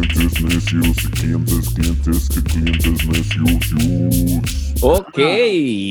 [0.00, 4.82] clientes necios, clientes, clientes, que clientes necios.
[4.82, 5.18] Ok,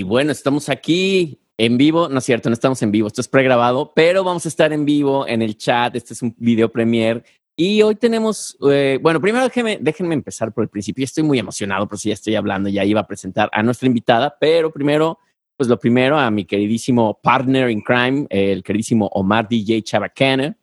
[0.06, 3.92] bueno, estamos aquí en vivo, no es cierto, no estamos en vivo, esto es pregrabado,
[3.96, 7.24] pero vamos a estar en vivo en el chat, este es un video premier.
[7.56, 11.88] Y hoy tenemos, eh, bueno, primero déjenme, déjenme empezar por el principio, estoy muy emocionado,
[11.88, 15.20] por si ya estoy hablando, ya iba a presentar a nuestra invitada, pero primero,
[15.56, 20.58] pues lo primero a mi queridísimo partner in crime, el queridísimo Omar DJ Chabacana.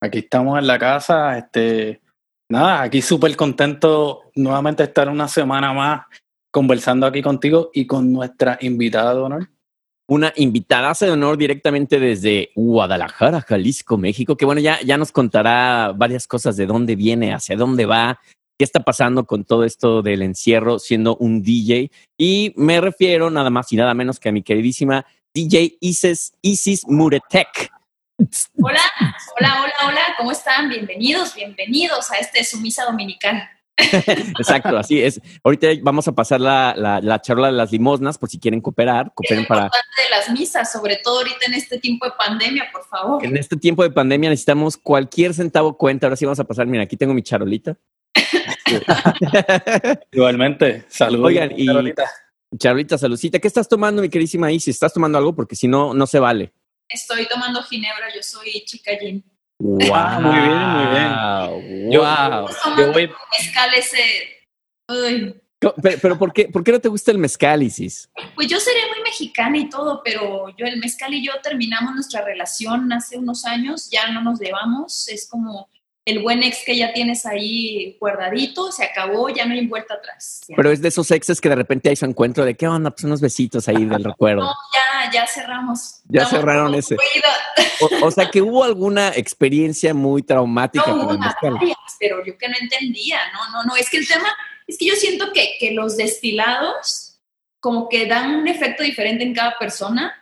[0.00, 2.00] Aquí estamos en la casa, este,
[2.48, 6.02] nada, aquí súper contento nuevamente estar una semana más
[6.50, 9.50] conversando aquí contigo y con nuestra invitada de honor.
[10.08, 15.92] Una invitada de honor directamente desde Guadalajara, Jalisco, México, que bueno, ya, ya nos contará
[15.96, 18.20] varias cosas de dónde viene, hacia dónde va,
[18.56, 21.90] qué está pasando con todo esto del encierro siendo un DJ.
[22.16, 25.04] Y me refiero nada más y nada menos que a mi queridísima
[25.34, 27.70] DJ Isis, Isis Muretek.
[28.18, 28.80] Hola,
[29.38, 30.70] hola, hola, hola, ¿cómo están?
[30.70, 33.42] Bienvenidos, bienvenidos a este Sumisa Dominical.
[33.76, 35.20] Exacto, así es.
[35.44, 39.12] Ahorita vamos a pasar la, la, la, charla de las limosnas por si quieren cooperar.
[39.14, 39.64] Cooperen es para.
[39.64, 43.22] de las misas, sobre todo ahorita en este tiempo de pandemia, por favor.
[43.22, 46.06] En este tiempo de pandemia necesitamos cualquier centavo cuenta.
[46.06, 46.66] Ahora sí vamos a pasar.
[46.66, 47.76] Mira, aquí tengo mi charolita.
[50.10, 51.26] Igualmente, saludos.
[51.26, 52.10] Oigan, y charolita.
[52.56, 53.38] charolita, saludcita.
[53.40, 54.76] ¿Qué estás tomando, mi queridísima Isis?
[54.76, 55.34] ¿Estás tomando algo?
[55.34, 56.54] Porque si no, no se vale.
[56.88, 59.24] Estoy tomando ginebra, yo soy chica gin.
[59.58, 61.12] Wow, muy bien, muy bien.
[61.14, 62.48] Wow.
[62.78, 63.10] Yo, voy...
[63.38, 64.00] mezcal ese.
[64.88, 65.40] Uy.
[65.58, 68.10] Pero, pero ¿por, qué, ¿por qué no te gusta el mezcal, Isis?
[68.34, 72.22] Pues yo seré muy mexicana y todo, pero yo, el mezcal y yo terminamos nuestra
[72.22, 75.70] relación hace unos años, ya no nos llevamos, es como
[76.06, 80.40] el buen ex que ya tienes ahí guardadito, se acabó, ya no hay vuelta atrás.
[80.46, 80.54] Ya.
[80.54, 83.02] Pero es de esos exes que de repente hay su encuentro de qué onda, pues
[83.02, 84.42] unos besitos ahí del recuerdo.
[84.42, 86.02] No, ya, ya cerramos.
[86.08, 86.96] Ya Estamos cerraron ese.
[87.80, 91.54] O, o, sea que hubo alguna experiencia muy traumática no, con el mezcal.
[91.54, 94.28] Varias, pero yo que no entendía, no, no, no, es que el tema,
[94.68, 97.18] es que yo siento que, que los destilados
[97.58, 100.14] como que dan un efecto diferente en cada persona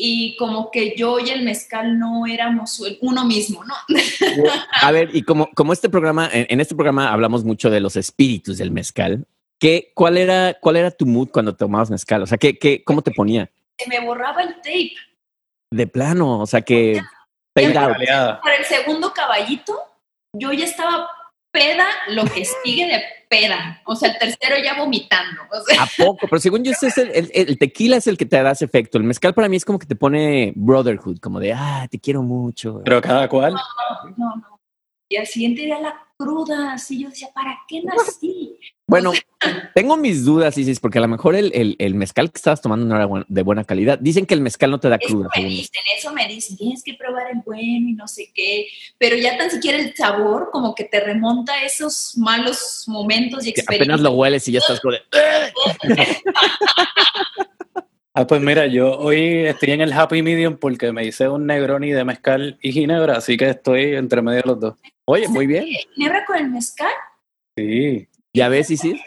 [0.00, 3.74] y como que yo y el mezcal no éramos uno mismo, ¿no?
[4.82, 7.96] A ver, y como, como este programa, en, en, este programa hablamos mucho de los
[7.96, 9.26] espíritus del mezcal,
[9.58, 12.22] ¿qué, cuál, era, ¿cuál era tu mood cuando tomabas mezcal?
[12.22, 13.50] O sea, ¿qué, qué, ¿cómo te ponía?
[13.78, 14.94] Se me borraba el tape.
[15.70, 17.00] De plano, o sea que...
[17.54, 19.78] Para el segundo caballito,
[20.32, 21.08] yo ya estaba
[21.50, 23.80] peda lo que sigue de peda.
[23.84, 25.42] O sea, el tercero ya vomitando.
[25.52, 25.82] O sea.
[25.82, 26.26] ¿A poco?
[26.28, 28.64] Pero según yo, ese es el, el, el, tequila es el que te da ese
[28.64, 28.98] efecto.
[28.98, 32.22] El mezcal para mí es como que te pone brotherhood, como de, ah, te quiero
[32.22, 32.82] mucho.
[32.84, 33.54] Pero cada cual.
[33.54, 34.60] No, no, no.
[35.08, 38.58] Y al siguiente día la cruda, así yo decía, ¿para qué nací?
[38.86, 39.12] Bueno,
[39.74, 42.84] tengo mis dudas, Isis, porque a lo mejor el, el, el, mezcal que estabas tomando
[42.84, 43.98] no era de buena calidad.
[43.98, 45.28] Dicen que el mezcal no te da cruda.
[45.32, 48.66] Eso me dicen, eso me dicen, tienes que probar el bueno y no sé qué.
[48.98, 53.50] Pero ya tan siquiera el sabor como que te remonta a esos malos momentos y
[53.50, 53.80] experiencias.
[53.80, 54.94] Apenas lo hueles y ya estás con...
[58.12, 61.92] Ah, pues mira, yo hoy estoy en el happy medium porque me hice un Negroni
[61.92, 64.74] de mezcal y ginebra, así que estoy entre medio de los dos.
[65.04, 65.64] Oye, muy bien.
[65.94, 66.90] ¿Ginebra con el mezcal?
[67.56, 68.08] Sí.
[68.32, 69.00] Ya ves, sí, sí.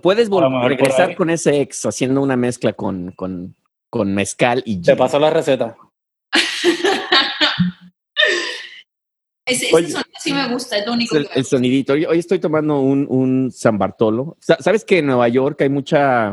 [0.00, 3.54] Puedes regresar con ese ex haciendo una mezcla con, con,
[3.90, 5.76] con mezcal y Te paso la receta.
[9.44, 11.16] ese, ese Oye, sonido sí me gusta, es lo único.
[11.16, 11.92] El, el sonidito.
[11.94, 14.38] Hoy, hoy, estoy tomando un, un San Bartolo.
[14.40, 16.32] ¿Sabes que en Nueva York hay mucha,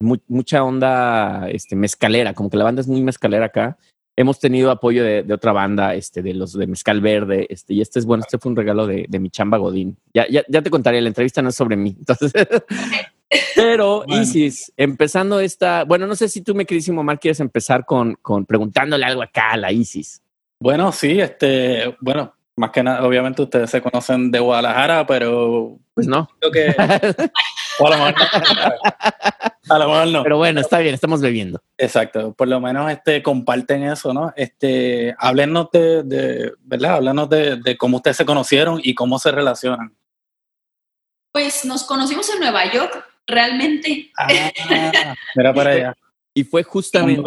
[0.00, 2.34] mu mucha onda este, mezcalera?
[2.34, 3.76] Como que la banda es muy mezcalera acá
[4.16, 7.80] hemos tenido apoyo de, de, otra banda, este, de los de Mezcal Verde, este, y
[7.80, 9.96] este es bueno, este fue un regalo de, de mi chamba Godín.
[10.12, 11.96] Ya, ya, ya, te contaré, la entrevista no es sobre mí.
[11.98, 12.32] Entonces,
[13.56, 14.22] pero bueno.
[14.22, 18.46] Isis, empezando esta, bueno, no sé si tú, mi queridísimo Omar, quieres empezar con, con
[18.46, 20.22] preguntándole algo acá a la Isis.
[20.60, 26.06] Bueno, sí, este, bueno, más que nada, obviamente ustedes se conocen de Guadalajara, pero pues
[26.06, 26.28] no.
[26.40, 26.76] Creo que
[27.78, 29.74] o a lo mejor no.
[29.74, 30.22] A lo mejor no.
[30.22, 31.60] Pero bueno, está bien, estamos bebiendo.
[31.78, 34.32] Exacto, por lo menos este comparten eso, ¿no?
[34.36, 36.96] Este, háblenos de, de ¿verdad?
[36.96, 39.94] Háblenos de, de cómo ustedes se conocieron y cómo se relacionan.
[41.32, 44.12] Pues nos conocimos en Nueva York, realmente.
[44.16, 44.28] Ah,
[45.34, 45.96] mira para allá.
[46.34, 47.22] Y fue justamente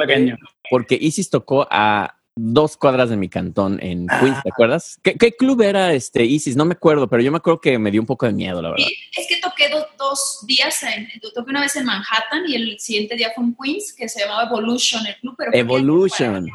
[0.70, 5.00] porque Isis tocó a dos cuadras de mi cantón en Queens, ¿te acuerdas?
[5.04, 6.56] ¿Qué, ¿Qué, club era este Isis?
[6.56, 8.70] No me acuerdo, pero yo me acuerdo que me dio un poco de miedo, la
[8.70, 8.86] verdad.
[8.86, 12.80] Sí, es que toqué do, dos días, en, toqué una vez en Manhattan y el
[12.80, 15.36] siguiente día fue en Queens, que se llamaba Evolution, el club.
[15.38, 16.48] Pero Evolution.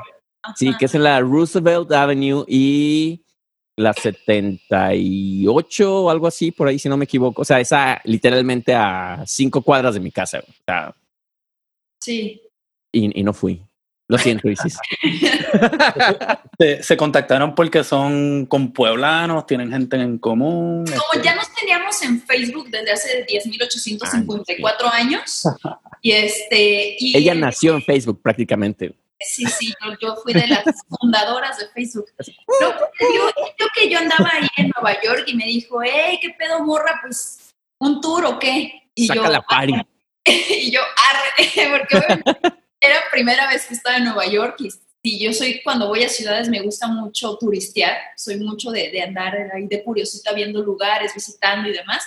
[0.56, 3.25] Sí, que es en la Roosevelt Avenue y
[3.76, 7.43] la 78 o algo así, por ahí, si no me equivoco.
[7.43, 10.40] O sea, esa literalmente a cinco cuadras de mi casa.
[10.40, 10.96] O sea,
[12.00, 12.43] sí.
[12.90, 13.62] Y, y no fui.
[14.12, 14.76] Lo siento, Isis.
[16.59, 20.85] Se, se contactaron porque son con pueblanos, tienen gente en común.
[20.85, 25.44] Como este, ya nos teníamos en Facebook desde hace 10.854 años,
[26.03, 26.97] y este...
[26.99, 28.94] Y Ella nació en Facebook prácticamente.
[29.19, 30.62] Sí, sí, yo, yo fui de las
[31.00, 32.11] fundadoras de Facebook.
[32.61, 36.31] No, yo, yo que yo andaba ahí en Nueva York y me dijo, hey, ¿qué
[36.38, 37.00] pedo, morra?
[37.00, 38.91] Pues, ¿un tour o qué?
[38.94, 39.75] Y Saca yo, la party.
[40.25, 44.69] y yo, arre, porque era primera vez que estaba en Nueva York y,
[45.02, 49.02] y yo soy, cuando voy a ciudades me gusta mucho turistear, soy mucho de, de
[49.02, 52.05] andar ahí de curiosita viendo lugares, visitando y demás.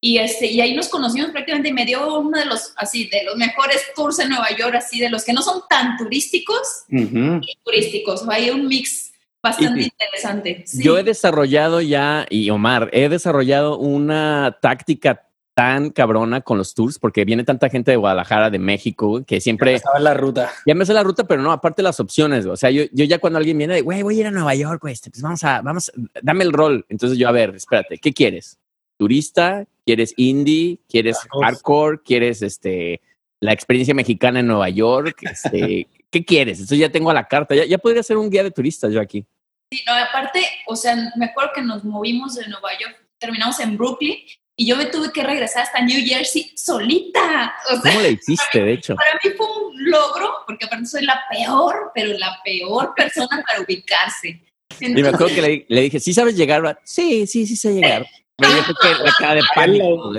[0.00, 3.24] Y, este, y ahí nos conocimos prácticamente y me dio uno de los, así, de
[3.24, 7.40] los mejores tours en Nueva York, así, de los que no son tan turísticos ujú.
[7.40, 8.22] y turísticos.
[8.28, 9.12] Hay un mix
[9.42, 10.62] bastante Y- interesante.
[10.66, 10.82] Sí.
[10.84, 16.98] Yo he desarrollado ya, y Omar, he desarrollado una táctica tan cabrona con los tours,
[16.98, 20.50] porque viene tanta gente de Guadalajara, de México, que siempre Sabes la ruta.
[20.66, 22.54] ya me sé la ruta, pero no, aparte las opciones, güey.
[22.54, 24.54] o sea, yo, yo ya cuando alguien viene de, güey, voy a ir a Nueva
[24.54, 25.92] York, güey, este, pues vamos a, vamos,
[26.22, 26.84] dame el rol.
[26.88, 28.58] Entonces yo, a ver, espérate, ¿qué quieres?
[28.96, 29.64] ¿Turista?
[29.86, 30.80] ¿Quieres indie?
[30.88, 32.00] ¿Quieres hardcore?
[32.04, 33.00] ¿Quieres este,
[33.40, 35.18] la experiencia mexicana en Nueva York?
[35.22, 36.58] Este, ¿Qué quieres?
[36.58, 39.00] Entonces ya tengo a la carta, ya, ya podría ser un guía de turistas yo
[39.00, 39.24] aquí.
[39.70, 43.76] Sí, no, aparte, o sea, me acuerdo que nos movimos de Nueva York, terminamos en
[43.76, 44.16] Brooklyn
[44.56, 47.54] y yo me tuve que regresar hasta New Jersey solita.
[47.70, 48.94] O sea, ¿Cómo le hiciste, de hecho?
[48.94, 53.60] para mí fue un logro, porque aparte soy la peor, pero la peor persona para
[53.62, 54.40] ubicarse.
[54.80, 56.64] Y me acuerdo que le, le dije, ¿sí sabes llegar?
[56.64, 58.06] va?" Sí, sí, sí sé llegar.
[58.36, 60.12] Yo creo que la cara de pánico.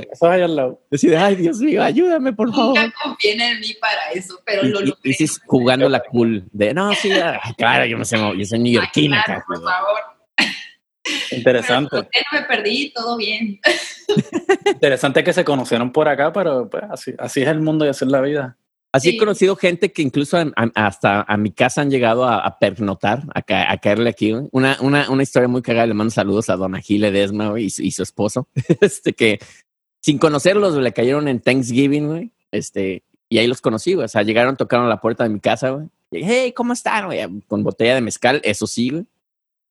[0.89, 2.79] Decía, ay, Dios mío, ayúdame, por favor.
[2.79, 5.11] Nunca confié en mí para eso, pero Y, lo y- logré.
[5.11, 8.57] y sí, jugando la cool de, no, sí, ah, claro, yo no sé, yo soy
[8.57, 9.21] Ay, neoyorquina.
[9.25, 9.73] claro, por güey".
[9.73, 9.99] favor.
[11.31, 11.89] Interesante.
[11.91, 13.59] Pero no me perdí, todo bien.
[14.65, 18.05] Interesante que se conocieron por acá, pero pues así, así es el mundo y así
[18.05, 18.57] es la vida.
[18.91, 19.15] Así Sí.
[19.15, 22.59] he conocido gente que incluso a- a- hasta a mi casa han llegado a, a
[22.59, 24.31] pernotar, a, ca- a caerle aquí.
[24.31, 24.47] güey.
[24.51, 27.83] Una, una, una historia muy cagada, le mando saludos a Dona Gile Desma y, su-
[27.83, 28.47] y su esposo,
[28.81, 29.39] este que
[30.01, 34.05] sin conocerlos le cayeron en Thanksgiving, güey, este, y ahí los conocí, güey.
[34.05, 35.87] O sea, llegaron, tocaron la puerta de mi casa, güey.
[36.11, 37.09] Hey, ¿cómo están?
[37.47, 39.05] Con botella de mezcal, eso sí, güey.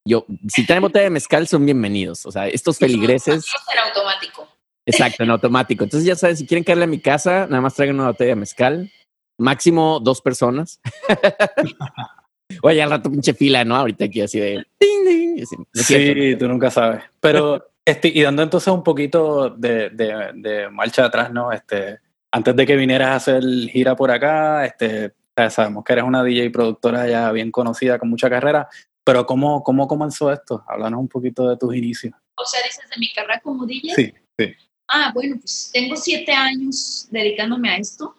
[0.07, 2.27] Yo, si traen botella de mezcal, son bienvenidos.
[2.27, 4.47] O sea, estos feligreses, en automático.
[4.85, 5.85] exacto, en automático.
[5.85, 8.37] Entonces, ya saben, si quieren caerle a mi casa, nada más traigan una botella de
[8.37, 8.93] mezcal.
[9.39, 10.79] Máximo dos personas.
[12.63, 13.77] Oye, al rato pinche fila, ¿no?
[13.77, 14.67] Ahorita aquí así de...
[14.79, 15.57] ding, ding, así.
[15.57, 16.21] No es cierto.
[16.21, 17.03] Sí, tú nunca sabes.
[17.21, 21.51] Pero, este, y dando entonces un poquito de, de, de marcha atrás, ¿no?
[21.51, 21.99] Este,
[22.31, 26.23] antes de que vinieras a hacer gira por acá, este, ya sabemos que eres una
[26.23, 28.69] DJ productora ya bien conocida, con mucha carrera,
[29.05, 30.65] pero ¿cómo, cómo comenzó esto?
[30.67, 32.15] Háblanos un poquito de tus inicios.
[32.37, 33.95] O sea, dices de mi carrera como DJ.
[33.95, 34.55] Sí, sí.
[34.89, 38.17] Ah, bueno, pues tengo siete años dedicándome a esto.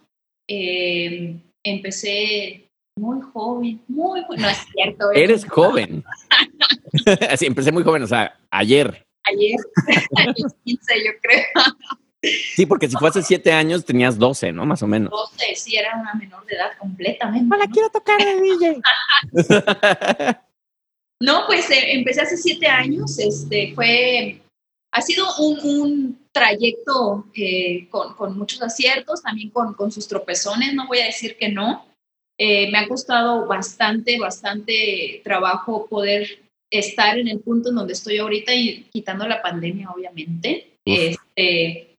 [0.48, 2.68] Eh, empecé
[2.98, 4.42] muy joven, muy joven.
[4.42, 5.12] No es cierto.
[5.12, 5.24] eh.
[5.24, 6.04] Eres joven.
[7.30, 9.06] Así, empecé muy joven, o sea, ayer.
[9.24, 9.58] Ayer,
[10.18, 11.44] a los 15, yo creo.
[12.56, 14.66] Sí, porque si fue hace siete años tenías 12, ¿no?
[14.66, 15.12] Más o menos.
[15.12, 17.58] 12, sí, era una menor de edad completamente.
[17.58, 17.66] ¿no?
[17.72, 18.82] quiero tocar de DJ.
[21.22, 23.18] No, pues eh, empecé hace siete años.
[23.20, 24.42] Este fue,
[24.94, 30.74] ha sido un, un trayecto eh, con, con muchos aciertos, también con, con sus tropezones.
[30.74, 31.86] No voy a decir que no.
[32.38, 38.18] Eh, me ha costado bastante, bastante trabajo poder estar en el punto en donde estoy
[38.18, 40.74] ahorita y quitando la pandemia, obviamente.
[40.86, 41.95] Este,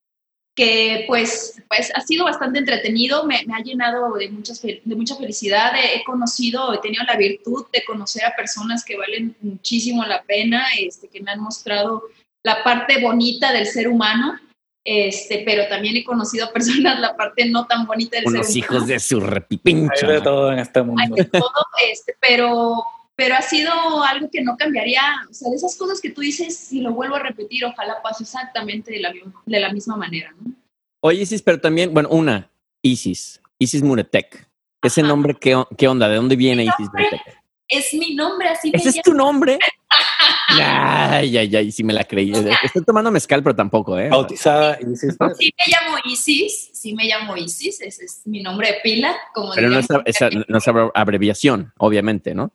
[0.56, 5.14] que pues, pues ha sido bastante entretenido, me, me ha llenado de, muchas, de mucha
[5.16, 10.02] felicidad, he, he conocido, he tenido la virtud de conocer a personas que valen muchísimo
[10.06, 12.02] la pena, este, que me han mostrado
[12.42, 14.40] la parte bonita del ser humano,
[14.82, 18.56] este, pero también he conocido a personas la parte no tan bonita del Unos ser
[18.58, 18.86] hijos humano.
[18.86, 20.06] de su Hay repipincha.
[20.06, 21.16] de todo en este Hay mundo.
[21.16, 21.52] de todo,
[21.92, 22.82] este, pero,
[23.16, 23.72] pero ha sido
[24.04, 27.16] algo que no cambiaría, o sea, de esas cosas que tú dices, si lo vuelvo
[27.16, 29.12] a repetir, ojalá pase exactamente de la,
[29.46, 30.52] de la misma manera, ¿no?
[31.00, 32.50] Oye, Isis, pero también, bueno, una,
[32.82, 34.46] Isis, Isis Muretek.
[34.82, 35.08] Ese Ajá.
[35.08, 36.08] nombre, ¿qué, qué onda?
[36.08, 37.20] ¿De dónde viene Isis Muretek?
[37.68, 39.02] Es mi nombre, así me ¿Ese es llamo.
[39.04, 39.58] tu nombre?
[40.48, 42.32] Ay, ay, ay, sí me la creí.
[42.62, 44.08] Estoy tomando mezcal, pero tampoco, ¿eh?
[44.08, 48.78] Bautizada hiciste- Sí me llamo Isis, sí me llamo Isis, ese es mi nombre de
[48.82, 52.52] pila, como Pero no es, esa- no es abreviación, obviamente, ¿no?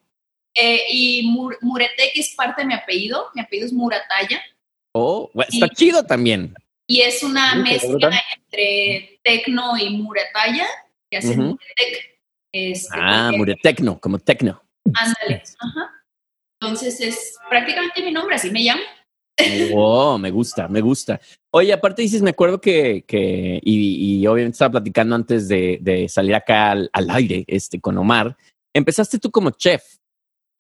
[0.56, 4.42] Eh, y Mur- Muretek es parte de mi apellido, mi apellido es Murataya,
[4.94, 6.54] Oh, está chido también.
[6.86, 10.68] y es una Sí, mezcla entre tecno y Murataya,
[11.10, 11.42] que hace Ujú.
[11.42, 12.20] Muretek.
[12.54, 14.62] Este, Ah, Muretecno, como tecno.
[14.94, 16.04] Ándale, ajá.
[16.60, 18.82] Entonces es prácticamente mi nombre, así me llamo.
[19.74, 21.20] Oh, me gusta, me gusta.
[21.54, 26.10] Oye, aparte dices, me acuerdo que, que y, y obviamente estaba platicando antes de, de
[26.10, 28.36] salir acá al, al aire este, con Omar,
[28.76, 29.82] empezaste tú como chef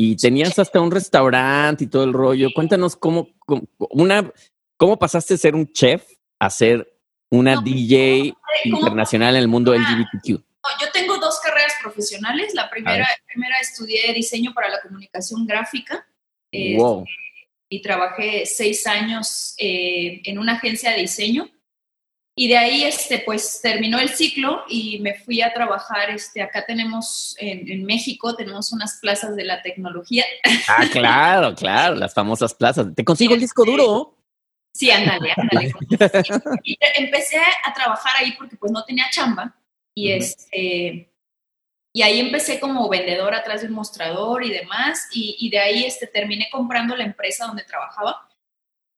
[0.04, 2.50] y tenías hasta un restaurante y todo el rollo.
[2.56, 4.32] Cuéntanos cómo, cómo, una,
[4.76, 6.04] cómo pasaste de ser un chef
[6.40, 6.92] a ser
[7.30, 10.30] una No, DJ internacional en el mundo LGBTQ.
[10.30, 12.56] No, yo tengo dos carreras profesionales.
[12.56, 16.08] La primera, primera estudié diseño para la comunicación gráfica.
[16.52, 17.06] eh, Wow.
[17.70, 21.48] y trabajé seis años eh, en una agencia de diseño.
[22.34, 26.66] Y de ahí, este, pues, terminó el ciclo y me fui a trabajar, este, acá
[26.66, 30.24] tenemos, en, en México, tenemos unas plazas de la tecnología.
[30.68, 32.88] Ah, claro, claro, las famosas plazas.
[32.96, 34.16] Te consigo el disco duro.
[34.74, 35.74] Sí, ándale, ándale.
[36.64, 39.54] Y empecé a trabajar ahí porque, pues, no tenía chamba.
[39.94, 41.12] Y, este,
[41.94, 45.10] y ahí empecé como vendedora atrás de un mostrador y demás.
[45.12, 48.30] Y, y de ahí, este, terminé comprando la empresa donde trabajaba.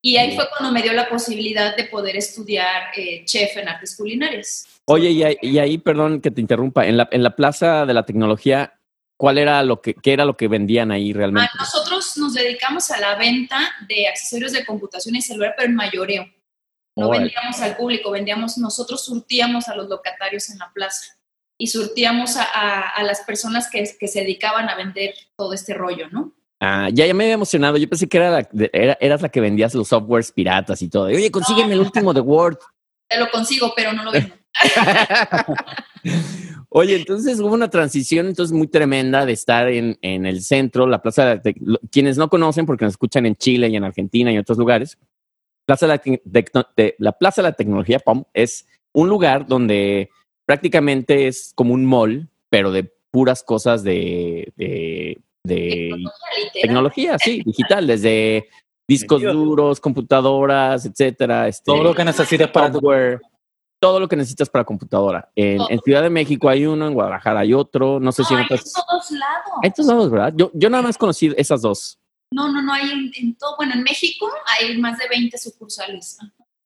[0.05, 3.95] Y ahí fue cuando me dio la posibilidad de poder estudiar eh, chef en artes
[3.95, 4.65] culinarias.
[4.85, 7.93] Oye, y ahí, y ahí, perdón que te interrumpa, en la, en la plaza de
[7.93, 8.73] la tecnología,
[9.17, 11.49] ¿cuál era lo que, qué era lo que vendían ahí realmente?
[11.53, 13.57] Ah, nosotros nos dedicamos a la venta
[13.87, 16.25] de accesorios de computación y celular, pero en mayoreo.
[16.97, 21.17] No vendíamos al público, vendíamos, nosotros surtíamos a los locatarios en la plaza
[21.57, 25.73] y surtíamos a, a- a las personas que, que se dedicaban a vender todo este
[25.73, 26.33] rollo, ¿no?
[26.65, 27.75] Ah, ya, ya me había emocionado.
[27.75, 30.87] Yo pensé que era la, de- era- eras la que vendías los softwares piratas y
[30.87, 31.05] todo.
[31.07, 32.57] Oye, consígueme el último de Word.
[33.09, 34.33] Te lo consigo, pero no lo vendo.
[36.69, 41.01] Oye, entonces hubo una transición entonces muy tremenda de estar en, en el centro, la
[41.01, 43.83] Plaza de la Tec- lo- Quienes no conocen, porque nos escuchan en Chile y en
[43.83, 44.97] Argentina y en otros lugares,
[45.65, 46.01] Plaza de la,
[46.75, 50.09] de- Plaza de la Tecnología POM es un lugar donde
[50.45, 55.91] prácticamente es como un mall, pero de puras cosas de, de, de
[56.53, 58.47] tecnología, sí, digital, desde
[58.87, 61.47] discos duros, computadoras, etcétera.
[61.47, 63.21] Este, Todo lo que necesites para software,
[63.79, 65.29] todo lo que necesitas para computadora.
[65.35, 68.45] En, Ciudad de México hay uno, en Guadalajara hay otro, no sé si No, en
[68.45, 68.73] hay en otras.
[68.73, 69.51] todos lados.
[69.61, 70.33] Hay en todos lados, ¿verdad?
[70.35, 71.99] Yo, yo nada más conocí esas dos.
[72.31, 73.55] No, no, no, hay en, en todo.
[73.57, 76.17] Bueno, en México hay más de 20 sucursales.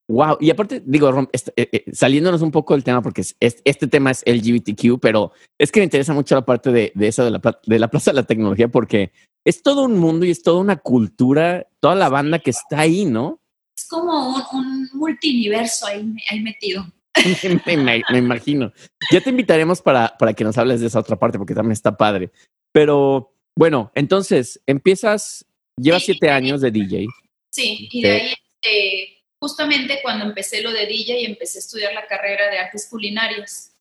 [0.10, 0.38] Wow.
[0.40, 3.62] Y aparte, digo, Rom, este, eh, eh, saliéndonos un poco del tema, porque es- es-
[3.66, 7.26] este tema es LGBTQ, pero es que me interesa mucho la parte de, de esa
[7.26, 9.12] de la, pla- de la Plaza de la Tecnología, porque
[9.46, 13.06] es todo un mundo y es toda una cultura, toda la banda que está ahí,
[13.06, 13.40] ¿no?
[13.78, 16.86] Es como un, un multiverso ahí, ahí metido.
[17.66, 18.72] me, ima- me imagino.
[19.12, 21.98] Ya te invitaremos para, para que nos hables de esa otra parte, porque también está
[21.98, 22.32] padre.
[22.72, 25.46] Pero bueno, entonces empiezas,
[25.78, 26.14] llevas Sí.
[26.14, 27.08] siete años de DJ.
[27.52, 28.28] Sí, y de ahí,
[28.62, 32.88] este, justamente cuando empecé lo de DJ y empecé a estudiar la carrera de artes
[32.90, 33.74] culinarias,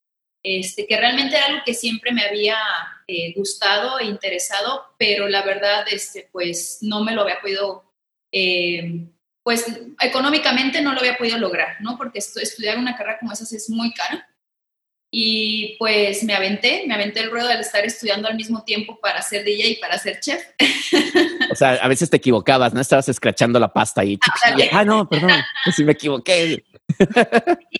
[0.43, 2.57] este, que realmente era algo que siempre me había
[3.09, 7.93] eh, gustado e interesado, pero la verdad, este, pues no me lo había podido,
[8.33, 9.07] eh,
[9.43, 9.65] pues
[10.01, 11.97] económicamente no lo había podido lograr, ¿no?
[11.97, 14.29] Porque estu- estudiar una carrera como esa es muy cara.
[15.11, 19.23] Y pues me aventé, me aventé el ruedo al estar estudiando al mismo tiempo para
[19.23, 20.45] ser DJ y para ser chef.
[21.57, 22.81] O sea, a veces te equivocabas, ¿no?
[22.81, 24.19] Estabas escrachando la pasta ahí.
[24.45, 24.69] Ándale.
[24.73, 25.31] Ah, no, perdón,
[25.75, 26.65] si me equivoqué.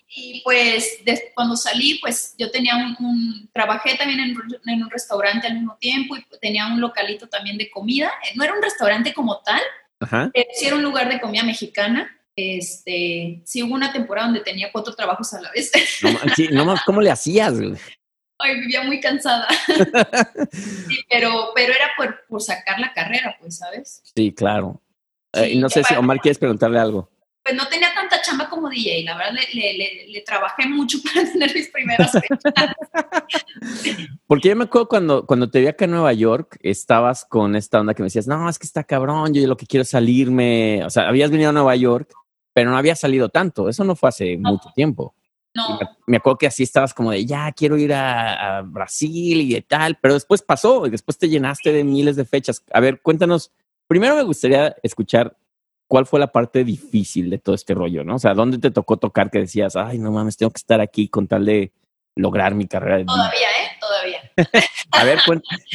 [0.09, 4.83] Y pues de- cuando salí, pues yo tenía un, un- trabajé también en, un- en
[4.83, 8.11] un restaurante al mismo tiempo y tenía un localito también de comida.
[8.25, 9.61] Eh, No era un restaurante como tal,
[9.99, 10.31] Ajá.
[10.33, 12.09] pero sí era un lugar de comida mexicana.
[12.35, 15.71] Este, sí hubo una temporada donde tenía cuatro trabajos a la vez.
[16.03, 17.53] No, sí, no ¿Cómo le hacías?
[18.39, 19.47] Ay, vivía muy cansada.
[20.51, 24.01] Sí, pero, pero era por, por sacar la carrera, pues, ¿sabes?
[24.15, 24.81] Sí, claro.
[25.33, 27.09] Eh, Sí, no sé si Omar quieres preguntarle algo.
[27.43, 30.97] Pues no tenía tanta chamba como DJ, la verdad le, le- le- le trabajé mucho
[31.13, 32.75] para tener mis primeras fechas.
[34.27, 37.79] Porque yo me acuerdo cuando, cuando te vi acá en Nueva York, estabas con esta
[37.79, 40.83] onda que me decías, no, es que está cabrón, yo lo que quiero es salirme.
[40.85, 42.11] O sea, habías venido a Nueva York,
[42.53, 43.69] pero no había salido tanto.
[43.69, 45.15] Eso no fue hace mucho tiempo.
[45.57, 49.53] No, me- acuerdo que así estabas como de, ya quiero ir a, a Brasil y
[49.53, 52.63] de tal, pero después pasó y después te llenaste de miles de fechas.
[52.71, 53.51] A ver, cuéntanos,
[53.87, 55.35] primero me gustaría escuchar
[55.87, 58.15] cuál fue la parte difícil de todo este rollo, ¿no?
[58.15, 61.07] O sea, ¿dónde te tocó tocar que decías, ay, no mames, tengo que estar aquí
[61.07, 61.71] con tal de
[62.15, 63.13] lograr mi carrera de DJ"?
[63.13, 63.77] todavía, ¿eh?
[63.79, 64.31] Todavía.
[64.91, 65.19] A ver,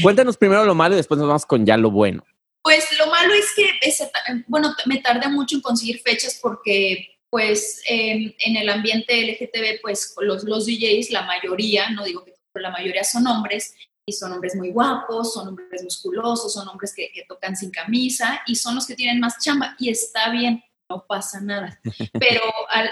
[0.03, 2.25] cuéntanos primero lo malo y después nos vamos con ya lo bueno.
[2.63, 8.37] Pues lo malo es que, bueno, me tardé mucho en conseguir fechas porque, pues, eh,
[8.41, 12.71] en el ambiente LGTB, pues, los, los DJs, la mayoría, no digo que pero la
[12.71, 13.75] mayoría son hombres,
[14.05, 18.43] y son hombres muy guapos, son hombres musculosos, son hombres que, que tocan sin camisa,
[18.47, 21.81] y son los que tienen más chamba, y está bien, no pasa nada.
[22.21, 22.43] Pero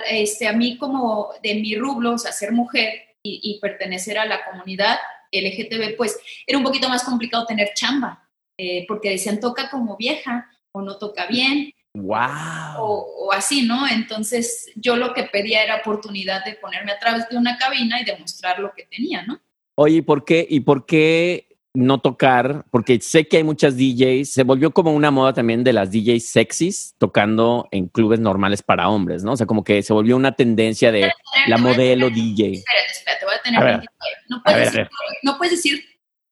[0.08, 4.24] este, a mí como de mi rublo, o sea, ser mujer y, y pertenecer a
[4.24, 4.96] la comunidad
[5.32, 10.50] LGTB, pues, era un poquito más complicado tener chamba eh, porque decían toca como vieja
[10.72, 12.78] o no toca bien ¡Wow!
[12.78, 13.86] o, o así, ¿no?
[13.88, 18.04] Entonces yo lo que pedía era oportunidad de ponerme a través de una cabina y
[18.04, 19.40] demostrar lo que tenía, ¿no?
[19.74, 20.46] Oye, ¿y por qué?
[20.48, 21.50] ¿Y por qué?
[21.72, 25.72] no tocar, porque sé que hay muchas DJs, se volvió como una moda también de
[25.72, 29.32] las DJs sexys tocando en clubes normales para hombres, ¿no?
[29.32, 31.12] O sea, como que se volvió una tendencia de
[31.46, 32.52] la modelo DJ.
[32.52, 33.90] Espérate, espérate, voy a tener A ver.
[34.28, 34.90] No A puedes, ver, a decir,
[35.22, 35.84] no puedes decir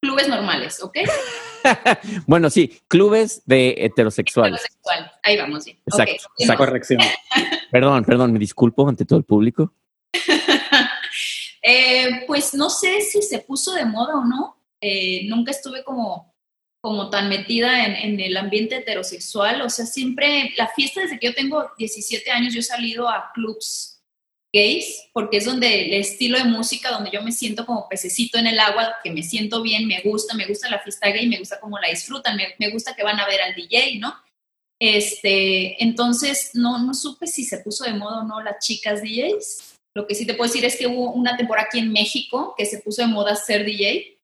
[0.08, 0.96] clubes normales, ¿ok?
[2.26, 4.60] bueno, sí, clubes de heterosexuales.
[4.60, 5.12] Heterosexual.
[5.22, 5.78] Ahí vamos bien.
[5.84, 6.64] Exacto, exacto.
[6.64, 7.00] Corrección.
[7.70, 9.74] Perdón, perdón, me disculpo ante todo el público.
[11.60, 14.56] Eh, pues no sé si se puso de moda o no.
[14.80, 16.34] Eh, nunca estuve como,
[16.80, 19.60] como tan metida en, en el ambiente heterosexual.
[19.60, 23.32] O sea, siempre, la fiesta desde que yo tengo 17 años, yo he salido a
[23.34, 23.97] clubs
[24.52, 28.46] gays, porque es donde el estilo de música, donde yo me siento como pececito en
[28.46, 31.60] el agua, que me siento bien, me gusta, me gusta la fiesta gay, me gusta
[31.60, 34.14] cómo la disfrutan, me, me gusta que van a ver al DJ, ¿no?
[34.80, 39.74] Este, entonces, no, no supe si se puso de moda o no las chicas DJs.
[39.94, 42.64] Lo que sí te puedo decir es que hubo una temporada aquí en México que
[42.64, 44.18] se puso de moda ser DJ.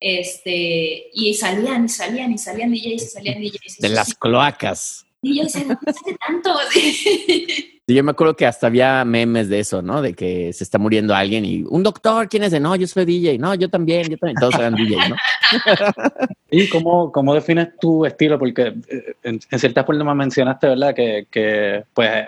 [0.00, 3.78] Este, y salían, y salían, y salían DJs, y salían DJs.
[3.78, 4.14] De las sí.
[4.18, 5.06] cloacas.
[5.22, 6.58] Y yo decía, ¿de dónde sale tanto?
[7.92, 7.96] Sí.
[7.96, 10.02] Yo me acuerdo que hasta había memes de eso, ¿no?
[10.02, 12.60] De que se está muriendo alguien y un doctor, ¿quién es de?
[12.60, 13.38] No, yo soy DJ.
[13.38, 14.36] No, yo también, yo también.
[14.38, 15.16] Todos eran DJ, ¿no?
[16.50, 18.38] ¿Y cómo, cómo defines tu estilo?
[18.38, 20.94] Porque eh, en, en ciertas formas mencionaste, ¿verdad?
[20.94, 22.26] Que, que, pues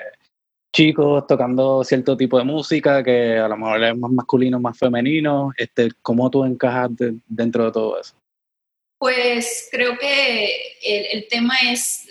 [0.75, 5.53] chicos tocando cierto tipo de música que a lo mejor es más masculino, más femenino.
[5.57, 8.15] Este, ¿Cómo tú encajas de- dentro de todo eso?
[8.99, 10.47] Pues creo que
[10.85, 12.11] el, el tema es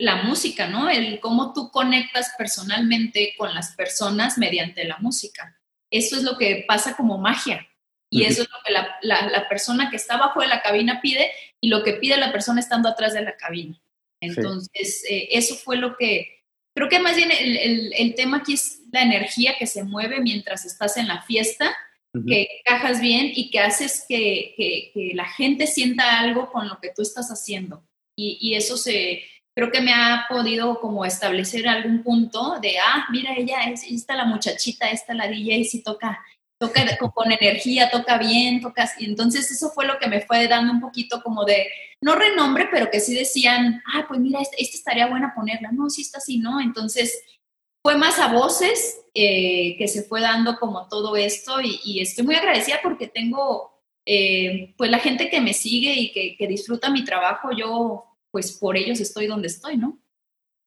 [0.00, 0.88] la música, ¿no?
[0.88, 5.58] El cómo tú conectas personalmente con las personas mediante la música.
[5.90, 7.66] Eso es lo que pasa como magia.
[8.10, 11.00] Y eso es lo que la, la- la persona que está abajo de la cabina
[11.02, 13.78] pide y lo que pide la persona estando atrás de la cabina.
[14.20, 16.42] Entonces, eh, eso fue lo que,
[16.74, 20.20] creo que más bien el, el- el tema aquí es la energía que se mueve
[20.20, 21.74] mientras estás en la fiesta
[22.26, 26.80] que encajas bien y que haces que, que- que la gente sienta algo con lo
[26.80, 27.84] que tú estás haciendo.
[28.16, 29.22] Y, y eso se,
[29.58, 34.14] creo que me ha podido como establecer algún punto de, ah, mira, ella es, esta
[34.14, 36.24] la muchachita, esta la DJ, sí toca,
[36.60, 36.80] toca
[37.12, 40.80] con, energía, toca bien, toca, y entonces eso fue lo que me fue dando un
[40.80, 41.66] poquito como de,
[42.00, 45.90] no renombre, pero que sí decían, ah, pues mira, esta, esta estaría buena ponerla, no,
[45.90, 46.60] sí está así, ¿no?
[46.60, 47.20] Entonces
[47.82, 52.36] fue más a voces eh, que se fue dando como todo esto y, estoy muy
[52.36, 53.72] agradecida porque tengo
[54.06, 58.76] eh, pues la gente que me sigue y que disfruta mi trabajo, yo pues por
[58.76, 59.98] ellos estoy donde estoy, ¿no?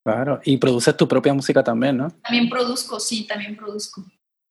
[0.04, 0.40] Claro.
[0.44, 2.10] Y produces tu propia música también, ¿no?
[2.24, 4.04] También produzco, sí, también produzco.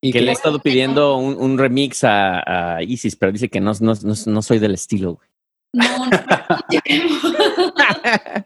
[0.03, 3.61] Y Que le he estado pidiendo un, un remix a, a Isis, pero dice que
[3.61, 5.29] no, no, no, no soy del estilo, güey.
[5.73, 6.11] No, no,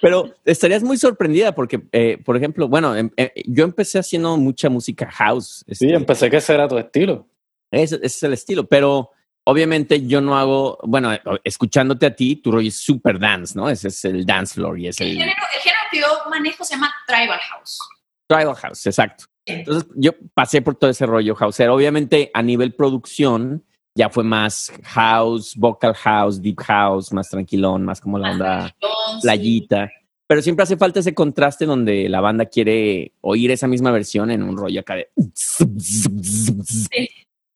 [0.00, 4.68] Pero estarías muy sorprendida porque, eh, por ejemplo, bueno, em- eh, yo empecé haciendo mucha
[4.68, 5.64] música house.
[5.66, 7.26] Sí, este, empecé que ese era tu estilo.
[7.70, 9.10] Ese, ese es el estilo, pero
[9.44, 13.68] obviamente yo no hago, bueno, eh, escuchándote a ti, tu rollo es super dance, ¿no?
[13.68, 16.64] Ese es el dance floor y es el, el género, el género que yo manejo
[16.64, 17.78] se llama Tribal House.
[18.26, 19.24] tribal house, exacto.
[19.46, 21.74] Entonces yo pasé por todo ese rollo houseero.
[21.74, 23.62] Obviamente a nivel producción
[23.94, 28.74] ya fue más house, vocal house, deep house, más tranquilón, más como la onda
[29.22, 29.90] playita.
[30.26, 34.42] Pero siempre hace falta ese contraste donde la banda quiere oír esa misma versión en
[34.42, 35.10] un rollo acá de.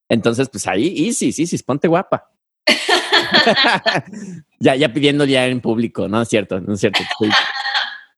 [0.08, 2.30] Entonces, pues ahí, Isis, Isis, ponte guapa.
[4.60, 7.00] ya, ya pidiendo ya en público, no es cierto, no es cierto.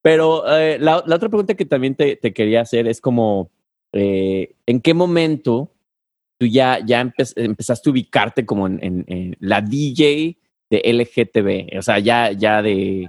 [0.02, 3.50] Pero eh, la, la otra pregunta que también te, te quería hacer es como,
[3.92, 5.72] eh, ¿en qué momento
[6.38, 10.38] tú ya, ya empe- empezaste a ubicarte como en, en- en la DJ
[10.70, 11.78] de LGTB?
[11.78, 13.08] O sea, ya, ya de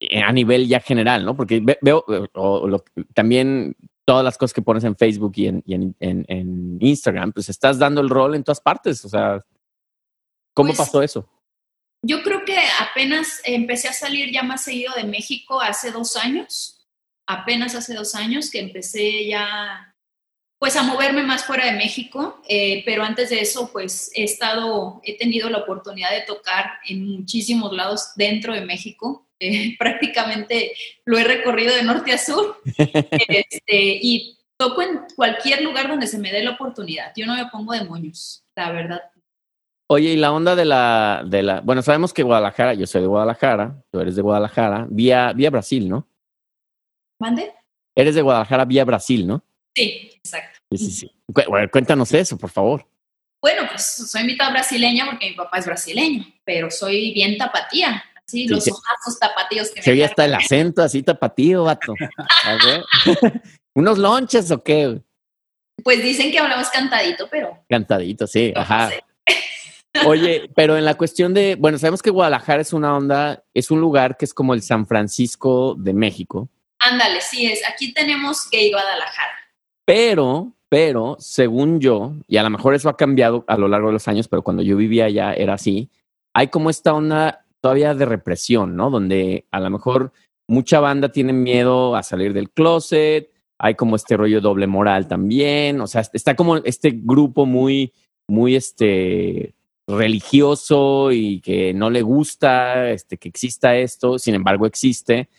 [0.00, 1.36] eh, a nivel ya general, ¿no?
[1.36, 5.62] Porque ve- veo o lo- también todas las cosas que pones en Facebook y en,
[5.66, 9.04] y en, en- en Instagram, pues estás dando el rol en todas partes.
[9.04, 9.44] O sea,
[10.54, 11.28] ¿cómo Pues, pasó eso?
[12.02, 16.86] Yo creo que apenas empecé a salir ya más seguido de México hace dos años,
[17.26, 19.90] apenas hace dos años que empecé ya
[20.60, 25.00] pues a moverme más fuera de México, eh, pero antes de eso pues he estado,
[25.02, 30.72] he tenido la oportunidad de tocar en muchísimos lados dentro de México, Eh, prácticamente
[31.04, 32.60] lo he recorrido de norte a sur
[33.28, 37.46] este, y toco en cualquier lugar donde se me dé la oportunidad, yo no me
[37.46, 39.02] pongo de moños, la verdad.
[39.90, 43.06] Oye, y la onda de la, de la, bueno, sabemos que Guadalajara, yo soy de
[43.06, 46.08] Guadalajara, tú eres de Guadalajara, vía, vía Brasil, ¿no?
[47.20, 47.52] ¿Mande?
[47.94, 49.44] Eres de Guadalajara vía Brasil, ¿no?
[49.76, 50.58] Sí, exacto.
[50.70, 51.10] Sí, sí, sí.
[51.28, 52.86] Bueno, cuéntanos eso, por favor.
[53.42, 58.02] Bueno, pues soy mitad brasileña porque mi papá es brasileño, pero soy bien tapatía.
[58.26, 58.70] Sí, los sí.
[58.70, 60.10] ojazos tapatíos que Se me cargan.
[60.10, 61.94] hasta el acento así tapatío, vato.
[62.44, 62.84] A ver.
[63.74, 65.00] ¿Unos lonches o qué?
[65.82, 68.90] Pues dicen que hablamos cantadito, pero Cantadito, sí, no ajá.
[68.90, 69.04] sé.
[70.06, 73.80] Oye, pero en la cuestión de, bueno, sabemos que Guadalajara es una onda, es un
[73.80, 76.48] lugar que es como el San Francisco de México.
[76.78, 77.60] Ándale, sí es.
[77.68, 79.32] Aquí tenemos Gay Guadalajara.
[79.84, 83.94] Pero, pero, según yo, y a lo mejor eso ha cambiado a lo largo de
[83.94, 85.90] los años, pero cuando yo vivía allá era así,
[86.32, 88.90] hay como esta onda todavía de represión, ¿no?
[88.90, 90.12] Donde a lo mejor
[90.46, 95.80] mucha banda tiene miedo a salir del closet, hay como este rollo doble moral también,
[95.80, 97.94] o sea, está como este grupo muy,
[98.28, 99.54] muy este
[99.88, 105.30] religioso y que no le gusta este, que exista esto, sin embargo existe,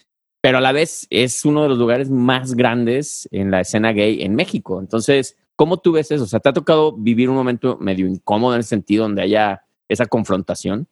[0.42, 4.24] pero a la vez es uno de los lugares más grandes en la escena gay
[4.24, 4.80] en México.
[4.80, 6.24] Entonces, ¿cómo tú ves eso?
[6.24, 9.62] O sea, ¿te ha tocado vivir un momento medio incómodo en el sentido donde haya
[9.88, 10.88] esa confrontación?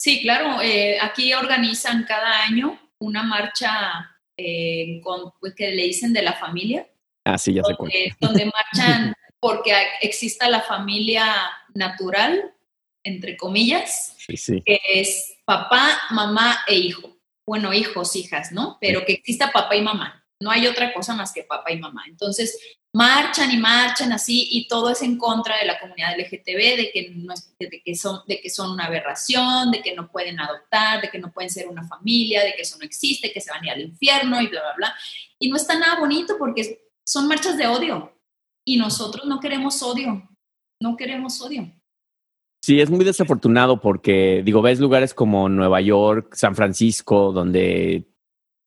[0.00, 0.62] Sí, claro.
[0.62, 6.32] Eh, aquí organizan cada año una marcha eh, con, pues, que le dicen de la
[6.32, 6.88] familia.
[7.26, 7.92] Ah, sí, ya sé cuál.
[8.18, 11.26] Donde marchan porque exista la familia
[11.74, 12.54] natural,
[13.04, 17.18] entre comillas, que es papá, mamá e hijo.
[17.46, 18.78] Bueno, hijos, hijas, ¿no?
[18.80, 20.24] Pero que exista papá y mamá.
[20.40, 22.04] No hay otra cosa más que papá y mamá.
[22.08, 22.58] Entonces,
[22.92, 27.10] marchan y marchan así y todo es en contra de la comunidad LGTB, de que,
[27.14, 31.10] no de, que son, de que son una aberración, de que no pueden adoptar, de
[31.10, 33.66] que no pueden ser una familia, de que eso no existe, que se van a
[33.66, 34.94] ir al infierno y bla, bla, bla.
[35.38, 38.12] Y no está nada bonito porque son marchas de odio
[38.64, 40.28] y nosotros no queremos odio,
[40.80, 41.72] no queremos odio.
[42.62, 48.06] Sí, es muy desafortunado porque, digo, ves lugares como Nueva York, San Francisco, donde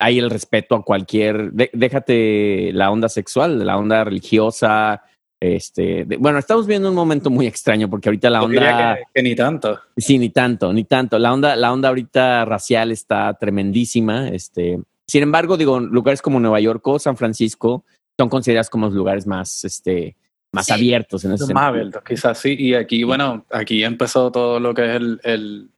[0.03, 5.01] hay el respeto a cualquier, déjate la onda sexual, la onda religiosa.
[5.39, 8.97] Este, bueno, estamos viendo un momento muy extraño porque ahorita la onda.
[9.13, 9.79] Que, ni tanto.
[9.95, 11.17] Sí, ni tanto, ni tanto.
[11.17, 14.27] La onda, la onda ahorita racial está tremendísima.
[14.27, 17.85] Este, sin embargo, digo, lugares como Nueva York o San Francisco
[18.19, 20.17] son considerados como los lugares más, este,
[20.51, 22.57] más abiertos en ese Más abiertos, quizás sí.
[22.59, 25.69] Y aquí, bueno, aquí empezó todo lo que es el, el,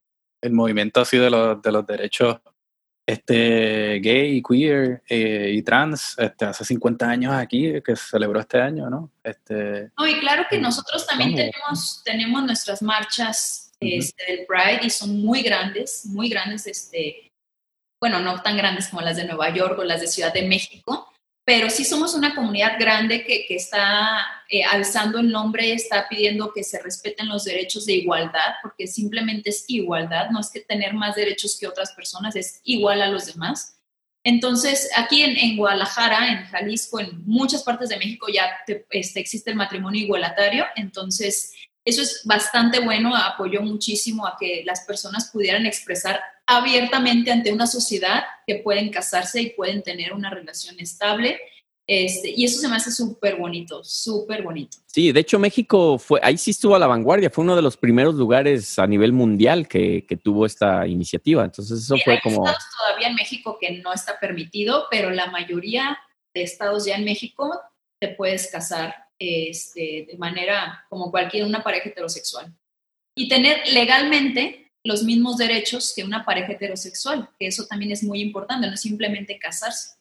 [0.42, 2.38] el movimiento así de los, de los derechos
[3.06, 8.60] este, gay, queer eh, y trans este, hace 50 años aquí, que se celebró este
[8.60, 9.12] año, ¿no?
[9.24, 14.90] Este, no, y claro que nosotros también tenemos, tenemos nuestras marchas este, del Pride y
[14.90, 17.32] son muy grandes, muy grandes, este,
[18.00, 21.12] bueno, no tan grandes como las de Nueva York o las de Ciudad de México,
[21.46, 26.52] pero sí somos una comunidad grande que, que está eh, alzando el nombre, está pidiendo
[26.52, 30.96] que se respeten los derechos de igualdad, porque simplemente es igualdad, no es que tener
[30.96, 33.78] más derechos que otras personas, es igual a los demás.
[34.24, 38.50] Entonces, aquí en, en Guadalajara, en Jalisco, en muchas partes de México ya
[38.90, 41.54] este, existe el matrimonio igualatario, entonces
[41.86, 47.68] eso es bastante bueno, apoyó muchísimo a que las personas pudieran expresar abiertamente ante una
[47.68, 51.40] sociedad que pueden casarse y pueden tener una relación estable.
[51.88, 54.78] Este, y eso se me hace súper bonito, súper bonito.
[54.88, 57.78] Sí, de hecho México fue, ahí sí estuvo a la vanguardia, fue uno de los
[57.78, 61.44] primeros lugares a nivel mundial que, que tuvo esta iniciativa.
[61.44, 62.48] Entonces eso fue como...
[62.48, 66.00] Hay estados todavía en México que no está permitido, pero la mayoría
[66.34, 67.52] de estados ya en México
[68.00, 72.52] te puedes casar este, de manera como cualquier una pareja heterosexual.
[73.16, 78.22] Y tener legalmente los mismos derechos que una pareja heterosexual, que eso también es muy
[78.22, 79.96] importante, no es simplemente casarse.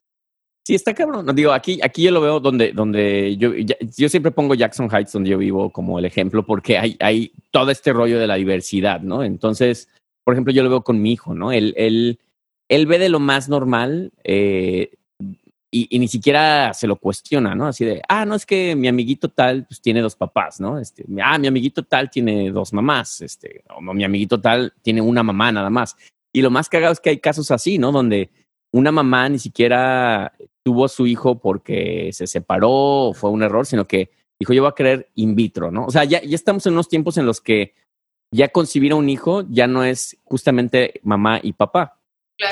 [0.66, 1.34] Sí, está cabrón.
[1.34, 5.30] Digo, aquí, aquí yo lo veo donde, donde yo, yo siempre pongo Jackson Heights, donde
[5.30, 9.24] yo vivo, como el ejemplo, porque hay, hay todo este rollo de la diversidad, ¿no?
[9.24, 9.88] Entonces,
[10.22, 11.50] por ejemplo, yo lo veo con mi hijo, ¿no?
[11.52, 12.18] Él, él,
[12.68, 14.90] él ve de lo más normal eh,
[15.76, 17.66] y, ni siquiera se lo cuestiona, ¿no?
[17.66, 20.78] Así de, ah, no, es que mi amiguito tal pues, tiene dos papás, ¿no?
[20.78, 25.24] Este, ah, mi amiguito tal tiene dos mamás, este, o mi amiguito tal tiene una
[25.24, 25.96] mamá nada más.
[26.32, 27.90] Y lo más cagado es que hay casos así, ¿no?
[27.90, 28.30] Donde
[28.72, 30.32] una mamá ni siquiera
[30.62, 32.70] tuvo a su hijo porque se separó
[33.08, 35.86] o fue un error, sino que dijo, yo voy a querer in vitro, ¿no?
[35.86, 37.74] O sea, ya, estamos en unos tiempos en los que
[38.32, 42.00] ya concebir a un hijo ya no es justamente mamá y papá,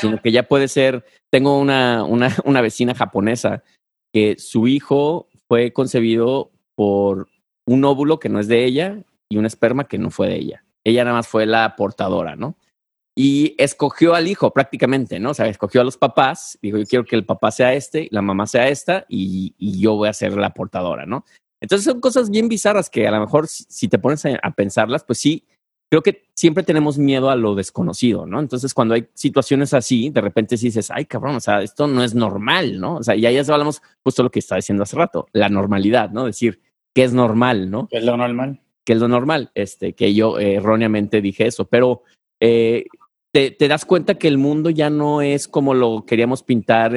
[0.01, 3.63] sino que ya puede ser, tengo una, una, una vecina japonesa
[4.13, 7.29] que su hijo fue concebido por
[7.67, 10.65] un óvulo que no es de ella y un esperma que no fue de ella.
[10.85, 12.57] Ella nada más fue la portadora, ¿no?
[13.15, 15.31] Y escogió al hijo prácticamente, ¿no?
[15.31, 18.23] O sea, escogió a los papás, dijo, yo quiero que el papá sea este, la
[18.23, 21.25] mamá sea esta y, yo voy a ser la portadora, ¿no?
[21.61, 25.19] Entonces son cosas bien bizarras que a lo mejor si, te pones a, pensarlas, pues
[25.19, 25.47] sí,
[25.93, 28.41] creo que siempre tenemos miedo a lo desconocido, ¿no?
[28.41, 32.03] Entonces, cuando hay situaciones así, de repente sí dices, ay, cabrón, o sea, esto no
[32.03, 32.97] es normal, ¿no?
[32.97, 36.09] O sea, y ahí ya hablamos justo lo que estaba diciendo hace rato, la normalidad,
[36.09, 36.25] ¿no?
[36.25, 36.63] Decir,
[36.95, 37.89] ¿qué es normal, no?
[37.89, 38.63] ¿Qué es lo normal?
[38.87, 39.51] ¿Qué es lo normal?
[39.55, 42.05] Este, que yo eh, erróneamente dije eso, pero
[42.41, 42.87] eh,
[43.31, 46.97] te, das cuenta que el mundo ya no es como lo queríamos pintar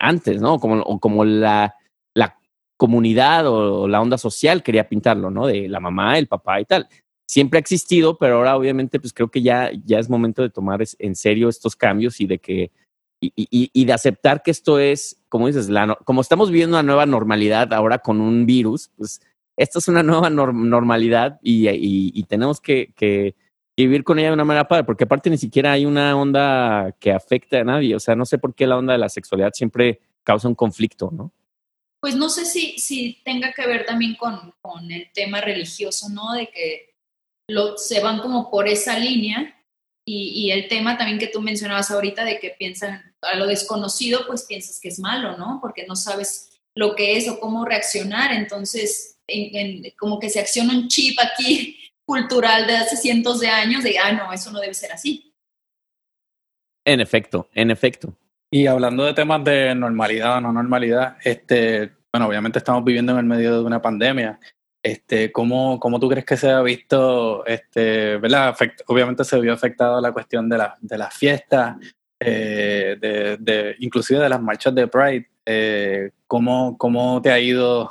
[0.00, 0.60] antes, ¿no?
[0.60, 1.76] Como, o como la,
[2.12, 2.38] la
[2.76, 5.46] comunidad o la onda social quería pintarlo, ¿no?
[5.46, 6.86] De la mamá, el papá y tal
[7.28, 10.82] siempre ha existido, pero ahora obviamente pues creo que ya, ya es momento de tomar
[10.98, 12.72] en serio estos cambios y de que
[13.20, 16.84] y, y, y de aceptar que esto es, como dices, la, como estamos viviendo una
[16.84, 19.20] nueva normalidad ahora con un virus, pues
[19.56, 23.34] esto es una nueva normalidad y, y tenemos que, que,
[23.76, 27.12] vivir con ella de una manera padre, porque aparte ni siquiera hay una onda que
[27.12, 30.00] afecte a nadie, o sea, no sé por qué la onda de la sexualidad siempre
[30.24, 31.32] causa un conflicto, ¿no?
[32.00, 36.32] Pues no sé si, si tenga que ver también con, con el tema religioso, ¿no?
[36.32, 36.94] De que
[37.48, 39.54] lo, se van como por esa línea
[40.10, 44.44] y, el tema también que tú mencionabas ahorita de que piensan a lo desconocido, pues
[44.44, 45.58] piensas que es malo, ¿no?
[45.60, 48.32] Porque no sabes lo que es o cómo reaccionar.
[48.32, 49.18] Entonces,
[49.98, 54.12] como que se acciona un chip aquí cultural de hace cientos de años de, ah,
[54.12, 55.34] no, eso no debe ser así.
[56.86, 58.16] En efecto, en efecto.
[58.50, 63.18] Y hablando de temas de normalidad o no normalidad, este, bueno, obviamente estamos viviendo en
[63.18, 64.40] el medio de una pandemia
[64.82, 68.56] este, ¿cómo, ¿Cómo tú crees que se ha visto, este, ¿verdad?
[68.86, 71.76] obviamente se vio afectado la cuestión de, la, de las fiestas,
[72.20, 75.28] eh, de, de, inclusive de las marchas de Pride.
[75.44, 77.90] Eh, ¿cómo, ¿Cómo te ha ido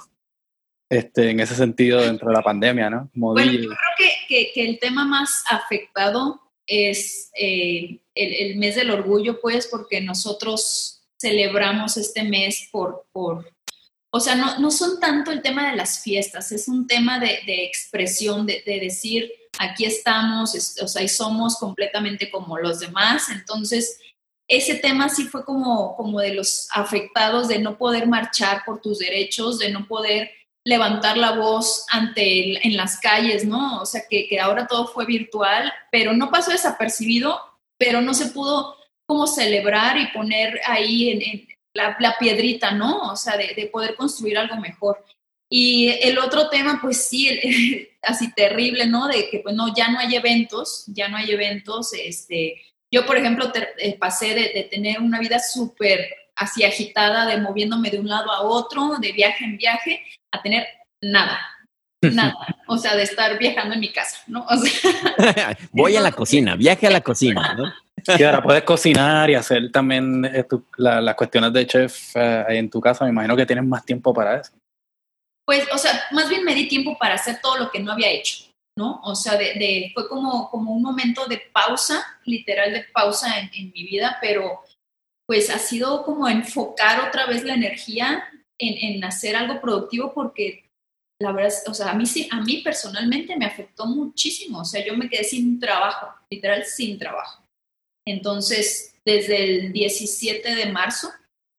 [0.89, 3.09] este, en ese sentido dentro de la pandemia, no?
[3.13, 8.75] bueno, yo creo que, que, que, el tema más afectado es eh, el, el, mes
[8.75, 13.51] del orgullo, pues, porque nosotros celebramos este mes por, por
[14.09, 17.41] o sea, no, no son tanto el tema de las fiestas, es un tema de,
[17.65, 23.29] expresión, de, decir, aquí estamos, o sea, y somos completamente como los demás.
[23.29, 23.99] Entonces,
[24.47, 28.99] ese tema sí fue como, como de los afectados de no poder marchar por tus
[28.99, 30.31] derechos, de no poder
[30.65, 33.81] levantar la voz ante en las calles, ¿no?
[33.81, 37.39] O sea, que, que ahora todo fue virtual, pero no pasó desapercibido,
[37.77, 43.11] pero no se pudo como celebrar y poner ahí en, la, piedrita, ¿no?
[43.11, 45.03] O sea, de, poder construir algo mejor.
[45.49, 47.29] Y el otro tema, pues sí,
[48.01, 49.07] así terrible, ¿no?
[49.07, 51.93] De que, pues no, ya no hay eventos, ya no hay eventos.
[51.93, 57.89] Este, yo, por ejemplo, eh, pasé de, tener una vida súper así agitada, de moviéndome
[57.89, 60.67] de un lado a otro, de viaje en viaje, a tener
[61.01, 61.39] nada,
[62.01, 62.35] nada.
[62.67, 64.45] O sea, de estar viajando en mi casa, ¿no?
[64.45, 67.73] O sea, Voy a la cocina, viaje a la cocina, ¿no?
[68.07, 70.45] Y ahora puedes cocinar y hacer también eh,
[70.77, 73.03] las cuestiones de chef eh, en tu casa.
[73.05, 74.53] Me imagino que tienes más tiempo para eso.
[75.45, 78.09] Pues, o sea, más bien me di tiempo para hacer todo lo que no había
[78.09, 78.45] hecho,
[78.77, 78.99] ¿no?
[79.03, 83.71] O sea, de, fue como, como un momento de pausa, literal de pausa en, en,
[83.71, 84.61] mi vida, pero
[85.25, 88.25] pues ha sido como enfocar otra vez la energía
[88.59, 90.67] en, en hacer algo productivo porque
[91.19, 94.95] la verdad, o sea, a mí, a mí personalmente me afectó muchísimo, o sea, yo
[94.95, 97.43] me quedé sin trabajo, literal sin trabajo.
[98.07, 101.09] Entonces, desde el 17 de marzo,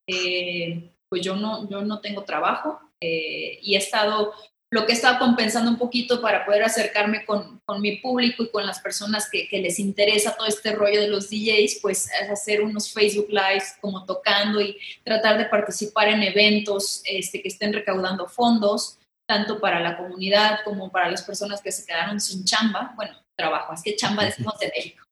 [0.06, 4.32] eh, pues yo no, yo no tengo trabajo eh, y he estado,
[4.70, 8.66] lo que he estado compensando un poquito para poder acercarme con, mi público y con
[8.66, 12.62] las personas que, que, les interesa todo este rollo de los DJs, pues es hacer
[12.62, 18.26] unos Facebook Lives como tocando y tratar de participar en eventos este, que estén recaudando
[18.26, 22.94] fondos, tanto para la comunidad como para las personas que se quedaron sin chamba.
[22.96, 25.04] Bueno, trabajo, es que chamba decimos de México.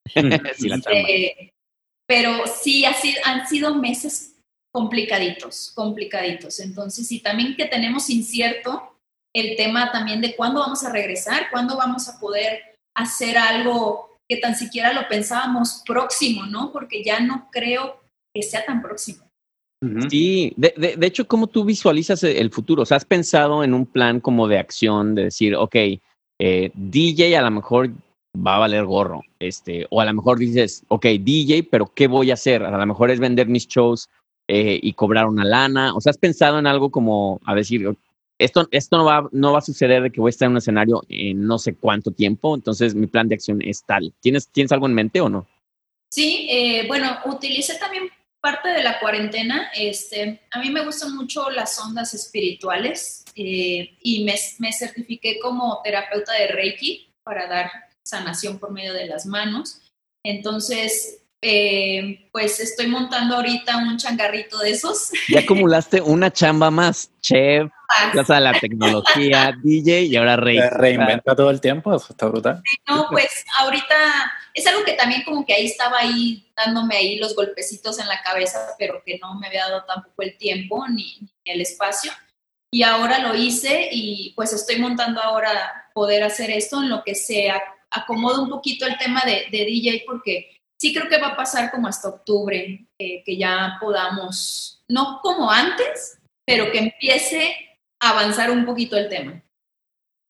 [0.93, 1.51] Eh,
[2.07, 4.37] pero sí así, han sido meses
[4.73, 6.61] complicaditos, complicaditos.
[6.61, 8.93] Entonces, y también que tenemos incierto
[9.35, 12.61] el tema también de cuándo vamos a regresar, cuándo vamos a poder
[12.95, 16.73] hacer algo que tan siquiera lo pensábamos próximo, ¿no?
[16.73, 18.01] Porque ya no creo
[18.35, 19.25] que sea tan próximo.
[20.11, 22.83] Sí, de, de, de, hecho, ¿cómo tú visualizas el futuro?
[22.83, 25.77] O sea, ¿has pensado en un plan como de acción, de decir, ok,
[26.39, 27.91] eh, DJ a lo mejor
[28.45, 29.23] va a valer gorro.
[29.39, 32.63] Este, o a lo mejor dices, ok, DJ, pero ¿qué voy a hacer?
[32.63, 34.09] A lo mejor es vender mis shows
[34.49, 35.95] eh, y cobrar una lana.
[35.95, 37.97] O sea, ¿has pensado en algo como a decir,
[38.39, 40.59] esto, esto no, va, no va a suceder de que voy a estar en un
[40.59, 44.13] escenario en no sé cuánto tiempo, entonces mi plan de acción es tal.
[44.21, 45.47] ¿Tienes, ¿tienes algo en mente o no?
[46.11, 49.71] Sí, eh, bueno, utilicé también parte de la cuarentena.
[49.75, 55.81] Este, a mí me gustan mucho las ondas espirituales eh, y me, me certifiqué como
[55.83, 57.71] terapeuta de Reiki para dar
[58.07, 59.83] sanación por medio de las manos.
[60.25, 65.11] Entonces, eh, pues estoy montando ahorita un changarrito de esos.
[65.29, 67.71] Ya acumulaste una chamba más, chef,
[68.13, 70.59] casa de la tecnología, DJ y ahora rey.
[70.59, 72.63] Reinventa todo el tiempo, eso está brutal.
[72.89, 73.95] no, pues ahorita
[74.55, 78.23] es algo que también como que ahí estaba ahí dándome ahí los golpecitos en la
[78.23, 82.13] cabeza, pero que no me había dado tampoco el tiempo ni, ni el espacio.
[82.73, 87.15] Y ahora lo hice y pues estoy montando ahora poder hacer esto en lo que
[87.15, 91.71] sea acomodo un poquito el tema de, DJ porque sí creo que va a pasar
[91.71, 97.55] como hasta octubre, eh, que ya podamos, no como antes, pero que empiece
[98.01, 99.43] a avanzar un poquito el tema.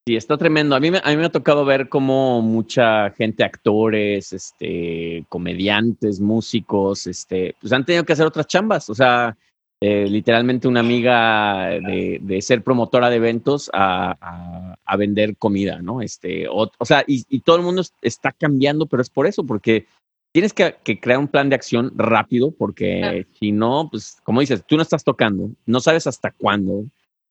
[0.08, 0.76] Sí, está tremendo.
[0.76, 6.20] A mí, me, a mí me ha tocado ver cómo mucha gente, actores, este, comediantes,
[6.20, 8.88] músicos, este, pues han tenido que hacer otras chambas.
[8.88, 9.36] O sea,
[9.80, 15.80] eh, literalmente una amiga de, de, ser promotora de eventos a, a, a vender comida,
[15.82, 16.00] ¿no?
[16.00, 19.44] Este, o, o sea, y, y, todo el mundo está cambiando, pero es por eso,
[19.44, 19.86] porque
[20.32, 23.24] tienes que, que crear un plan de acción rápido, porque claro.
[23.38, 26.86] si no, pues, como dices, tú no estás tocando, no sabes hasta cuándo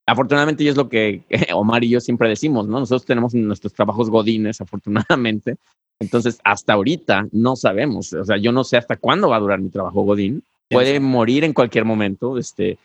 [0.05, 2.79] afortunadamente, y es lo que Omar y yo siempre decimos, ¿no?
[2.79, 5.57] Nosotros tenemos nuestros trabajos godines, afortunadamente.
[5.99, 8.13] Entonces, hasta ahorita no sabemos.
[8.13, 10.43] O sea, yo no sé hasta cuándo va a durar mi trabajo godín.
[10.69, 12.79] Puede morir en cualquier momento, este,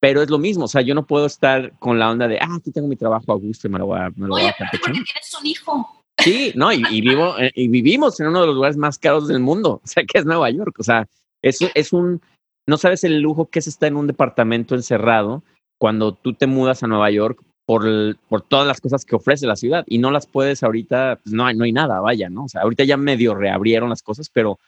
[0.00, 0.64] pero es lo mismo.
[0.64, 3.32] O sea, yo no puedo estar con la onda de, ah, aquí tengo mi trabajo
[3.32, 5.46] a gusto y me lo voy a, me lo Oye, voy a porque tienes un
[5.46, 6.02] hijo.
[6.18, 9.28] Sí, no, y, y vivo, eh, y vivimos en uno de los lugares más caros
[9.28, 10.76] del mundo, o sea, que es Nueva York.
[10.78, 11.06] O sea,
[11.42, 12.20] es, es un,
[12.66, 15.42] no sabes el lujo que es estar en un departamento encerrado
[15.78, 19.46] cuando tú te mudas a Nueva York por, el, por todas las cosas que ofrece
[19.46, 22.44] la ciudad y no las puedes ahorita, pues no hay, no hay nada, vaya, ¿no?
[22.44, 24.58] O sea, ahorita ya medio reabrieron las cosas, pero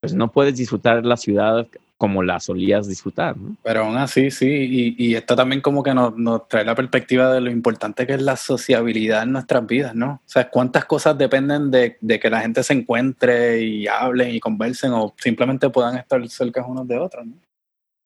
[0.00, 1.66] pues no puedes disfrutar la ciudad
[2.00, 3.56] como la solías disfrutar, ¿no?
[3.62, 7.30] Pero aún así, sí, y, y esto también como que nos, nos, trae la perspectiva
[7.30, 10.12] de lo importante que es la sociabilidad en nuestras vidas, ¿no?
[10.12, 14.40] O sea, cuántas cosas dependen de, de que la gente se encuentre y hablen y
[14.40, 17.34] conversen o simplemente puedan estar cerca unos de otros, ¿no?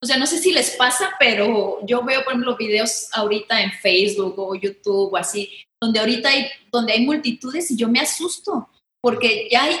[0.03, 3.71] O sea, no sé si les pasa, pero yo veo, por ejemplo, videos ahorita en
[3.71, 5.49] Facebook o YouTube o así,
[5.81, 8.69] donde ahorita hay, donde hay multitudes y yo me asusto,
[9.01, 9.77] porque ya hay,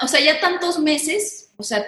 [0.00, 1.84] o sea, ya tantos meses, o sea,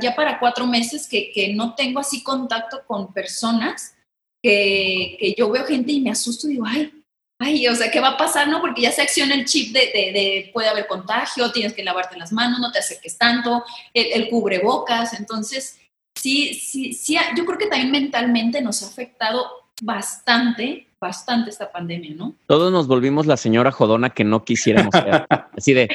[0.00, 3.94] ya para cuatro meses que, que no tengo así contacto con personas,
[4.42, 6.92] que, que, yo veo gente y me asusto y digo, ay,
[7.38, 8.48] ay, o sea, ¿qué va a pasar?
[8.48, 11.84] No, porque ya se acciona el chip de, de, de puede haber contagio, tienes que
[11.84, 15.78] lavarte las manos, no te acerques tanto, el, el cubrebocas, entonces
[16.16, 22.14] sí, sí, sí, yo creo que también mentalmente nos ha afectado bastante, bastante esta pandemia,
[22.14, 22.34] ¿no?
[22.46, 25.26] Todos nos volvimos la señora jodona que no quisiéramos ser.
[25.56, 25.88] Así de,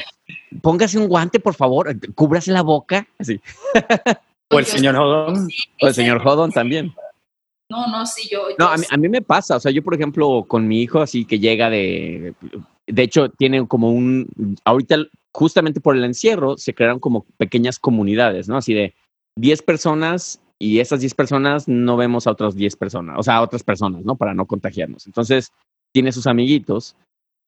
[0.60, 3.06] póngase un guante, por favor, cúbrase la boca.
[3.18, 3.40] Así.
[4.50, 4.96] o el señor.
[5.48, 6.92] Sí, o el señor jodón también.
[7.70, 8.50] No, no, sí, yo.
[8.50, 9.56] yo no, a mí, a mí, me pasa.
[9.56, 12.34] O sea, yo, por ejemplo, con mi hijo, así que llega de.
[12.86, 14.28] De hecho, tiene como un.
[14.64, 14.96] Ahorita,
[15.32, 18.58] justamente por el encierro, se crearon como pequeñas comunidades, ¿no?
[18.58, 18.94] Así de
[19.36, 23.42] 10 personas y esas 10 personas no vemos a otras 10 personas, o sea, a
[23.42, 24.14] otras personas, ¿no?
[24.14, 25.06] Para no contagiarnos.
[25.06, 25.52] Entonces,
[25.92, 26.94] tiene sus amiguitos,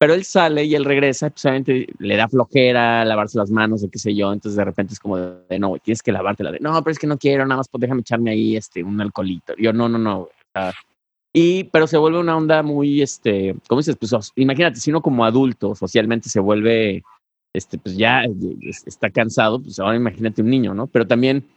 [0.05, 1.65] pero él sale y él regresa, pues
[1.99, 5.17] le da flojera, lavarse las manos o qué sé yo, entonces de repente es como
[5.17, 7.81] de, no, tienes que lavártela, de, no, pero es que no quiero, nada más, pues
[7.81, 9.55] déjame echarme ahí este, un alcoholito.
[9.57, 10.29] Yo, no, no, no.
[11.33, 13.97] Y, pero se vuelve una onda muy, este, ¿cómo dices?
[13.97, 17.03] Pues imagínate, si uno como adulto socialmente se vuelve,
[17.55, 18.25] este, pues ya
[18.85, 20.87] está cansado, pues ahora imagínate un niño, ¿no?
[20.87, 21.49] Pero también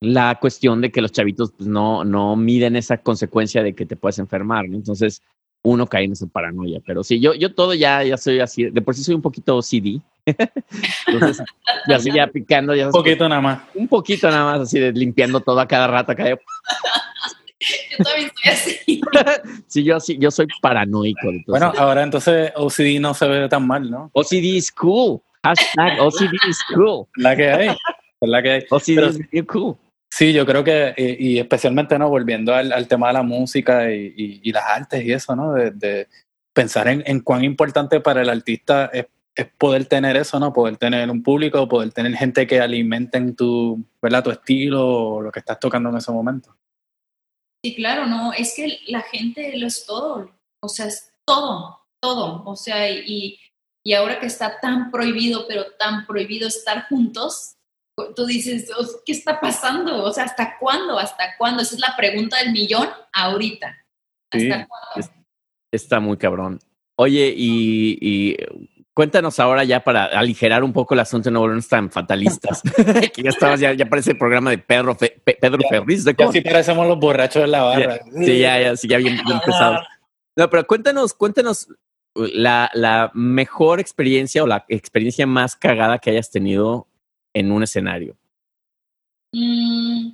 [0.00, 3.96] la cuestión de que los chavitos pues, no, no miden esa consecuencia de que te
[3.96, 4.76] puedes enfermar, ¿no?
[4.76, 5.24] Entonces,
[5.62, 6.80] uno cae en esa paranoia.
[6.86, 9.56] Pero sí, yo, yo todo ya, ya soy así, de por sí soy un poquito
[9.56, 10.00] OCD.
[11.06, 11.46] Entonces,
[11.88, 12.74] ya así ya picando.
[12.74, 13.62] Ya un poquito nada más.
[13.74, 16.12] Un poquito nada más, así de limpiando todo a cada rato.
[16.12, 16.28] Acá.
[16.28, 18.78] yo también soy así.
[19.66, 21.28] sí, yo, sí, yo soy paranoico.
[21.28, 21.46] Entonces.
[21.46, 24.10] Bueno, ahora entonces OCD no se ve tan mal, ¿no?
[24.12, 25.20] OCD is cool.
[25.42, 27.06] Hashtag OCD is cool.
[27.16, 27.76] La que hay.
[28.20, 28.64] La que hay.
[28.70, 29.76] OCD Pero, is cool.
[30.20, 32.10] Sí, yo creo que, y, y especialmente, ¿no?
[32.10, 35.54] Volviendo al, tema de la música y, las artes y eso, ¿no?
[35.54, 36.08] De, de
[36.52, 39.06] pensar en, cuán importante para el artista es,
[39.56, 40.52] poder tener eso, ¿no?
[40.52, 44.22] Poder tener un público, poder tener gente que alimenten tu, ¿verdad?
[44.22, 46.54] Tu estilo o lo que estás tocando en ese momento.
[47.64, 50.30] Sí, claro, no, es que la gente lo es todo,
[50.62, 53.38] o sea, es todo, todo, o sea, y
[53.96, 57.56] ahora que está tan prohibido, pero tan prohibido estar juntos,
[58.14, 58.70] tú dices,
[59.04, 60.04] ¿qué está pasando?
[60.04, 60.98] O sea, ¿hasta cuándo?
[60.98, 61.62] ¿Hasta cuándo?
[61.62, 63.68] Esa es la pregunta del millón ahorita.
[64.30, 65.10] ¿Hasta sí, cuándo?
[65.72, 66.58] Está muy cabrón.
[66.96, 68.36] Oye, y, y,
[68.92, 72.60] cuéntanos ahora ya para aligerar un poco el asunto, no volvernos tan fatalistas,
[73.14, 76.04] que ya estabas, ya, ya parece el programa de Pedro, Fe, Pedro ya, Ferriz.
[76.04, 77.96] ¿de ya sí parecemos los borrachos de la barra.
[77.96, 79.78] Ya, sí, ya, ya, sí, ya bien, bien pesado.
[80.36, 81.68] No, pero cuéntanos, cuéntanos
[82.14, 86.89] la, la mejor experiencia o la experiencia más cagada que hayas tenido
[87.34, 88.16] en un escenario?
[89.32, 90.10] Mm,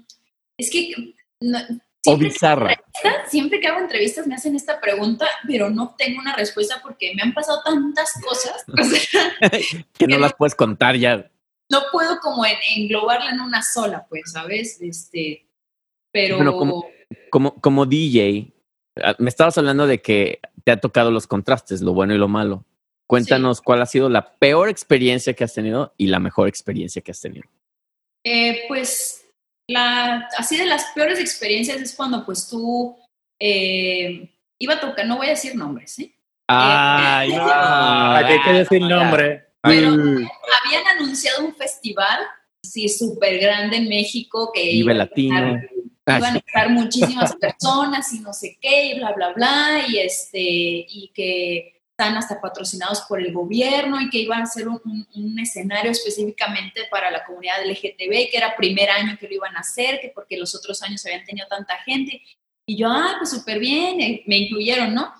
[0.58, 1.14] es que...
[1.40, 1.58] No,
[2.06, 2.68] o bizarra.
[2.68, 7.12] Que siempre que hago entrevistas me hacen esta pregunta, pero no tengo una respuesta porque
[7.14, 8.64] me han pasado tantas cosas.
[8.68, 9.32] O sea,
[9.98, 11.30] que no las puedes contar ya.
[11.68, 14.80] No puedo como en, englobarla en una sola, pues, ¿sabes?
[14.80, 15.46] Este,
[16.12, 16.36] pero...
[16.36, 16.86] Bueno, como,
[17.30, 18.52] como, como DJ,
[19.02, 22.28] ah, me estabas hablando de que te ha tocado los contrastes, lo bueno y lo
[22.28, 22.64] malo.
[23.08, 23.62] Cuéntanos sí.
[23.64, 27.20] cuál ha sido la peor experiencia que has tenido y la mejor experiencia que has
[27.20, 27.44] tenido.
[28.24, 29.24] Eh, pues
[29.68, 32.96] la, así de las peores experiencias es cuando pues tú
[33.40, 34.28] eh,
[34.58, 36.12] iba a tocar, no voy a decir nombres, ¿eh?
[36.48, 37.42] Ay, no.
[38.14, 39.46] Aquí hay que decir nombre.
[39.62, 40.28] Pero Mm.
[40.64, 42.20] habían anunciado un festival,
[42.64, 45.36] sí, súper grande en México, que Vive iban a Latino.
[45.56, 45.70] estar-
[46.08, 49.98] Ah, iban a estar muchísimas personas y no sé qué, y bla, bla, bla, y,
[49.98, 55.08] este, y que están hasta patrocinados por el gobierno y que iban a un, un-
[55.14, 59.60] un escenario específicamente para la comunidad LGTB, que era primer año que lo iban a
[59.60, 62.20] hacer, que porque los otros años habían tenido tanta gente.
[62.68, 65.10] Y yo, ah, pues súper bien, eh, me incluyeron, ¿no?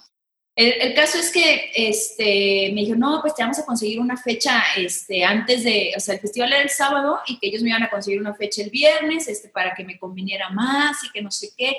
[0.54, 4.16] El, el caso es que este, me dijo, no, pues te vamos a conseguir una
[4.18, 7.70] fecha este, antes de, o sea, el festival era el sábado y que ellos me
[7.70, 11.22] iban a conseguir una fecha el viernes este, para que me conviniera más y que
[11.22, 11.76] no sé qué.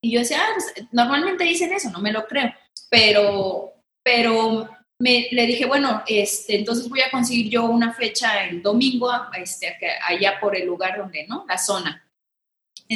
[0.00, 2.52] Y yo decía, ah, pues, normalmente dicen eso, no me lo creo,
[2.90, 3.72] pero,
[4.06, 4.68] pero
[5.00, 9.76] me, le dije, bueno, este, entonces voy a conseguir yo una fecha el domingo este,
[10.06, 11.44] allá por el lugar donde, ¿no?
[11.48, 12.08] La zona.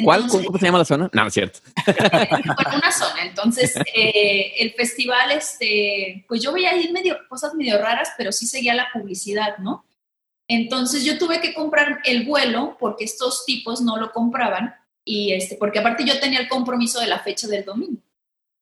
[0.05, 0.25] ¿Cuál?
[0.29, 1.09] ¿Cómo se llama la zona?
[1.11, 1.59] No, no es cierto.
[1.85, 3.25] bueno, una zona.
[3.25, 8.47] Entonces, eh, el festival, este, pues yo veía ahí medio, cosas medio raras, pero sí
[8.47, 9.83] seguía la publicidad, ¿no?
[10.47, 15.57] Entonces yo tuve que comprar el vuelo porque estos tipos no lo compraban y este,
[15.57, 18.01] porque aparte yo tenía el compromiso de la fecha del domingo.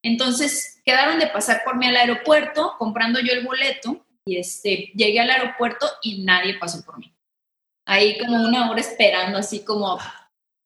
[0.04, 5.20] Entonces quedaron de pasar por mí al aeropuerto comprando yo el boleto y este, llegué
[5.20, 7.14] al aeropuerto y nadie pasó por mí.
[7.86, 10.00] Ahí como una hora esperando, así como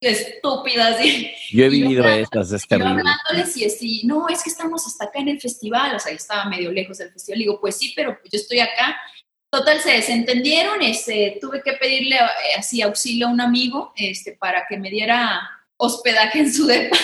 [0.01, 1.31] estúpida, así.
[1.51, 3.01] Yo he Y yo vivido estas, es Yo terrible.
[3.01, 6.17] hablándoles y así, no, es que estamos hasta acá en el festival, o sea, yo
[6.17, 7.39] estaba medio lejos del festival.
[7.39, 8.99] Digo, pues sí, pero yo estoy acá.
[9.49, 14.65] Total, se desentendieron, este, tuve que pedirle eh, así auxilio a un amigo este, para
[14.67, 15.41] que me diera
[15.77, 16.97] hospedaje en su depa.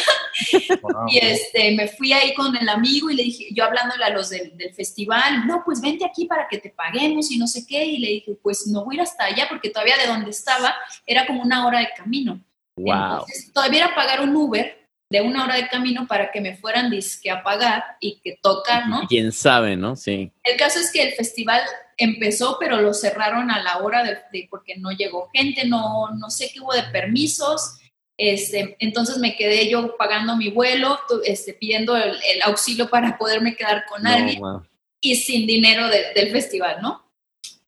[1.09, 4.29] Y este, me fui ahí con el amigo y le dije, yo hablándole a los
[4.29, 7.83] del, del festival, no, pues vente aquí para que te paguemos y no sé qué.
[7.85, 10.73] Y le dije, pues no voy a ir hasta allá porque todavía de donde estaba
[11.05, 12.39] era como una hora de camino.
[12.77, 12.93] Wow.
[12.93, 14.79] Entonces, todavía era pagar un Uber
[15.11, 18.87] de una hora de camino para que me fueran disque a pagar y que tocar,
[18.87, 19.01] ¿no?
[19.09, 19.95] Quién sabe, ¿no?
[19.95, 20.31] Sí.
[20.43, 21.61] El caso es que el festival
[21.97, 26.29] empezó, pero lo cerraron a la hora de, de- porque no llegó gente, no, no
[26.29, 27.75] sé qué hubo de permisos.
[28.21, 33.55] Este, entonces me quedé yo pagando mi vuelo, este, pidiendo el, el auxilio para poderme
[33.55, 34.61] quedar con No, alguien wow.
[35.01, 37.09] y sin dinero de- del festival, ¿no?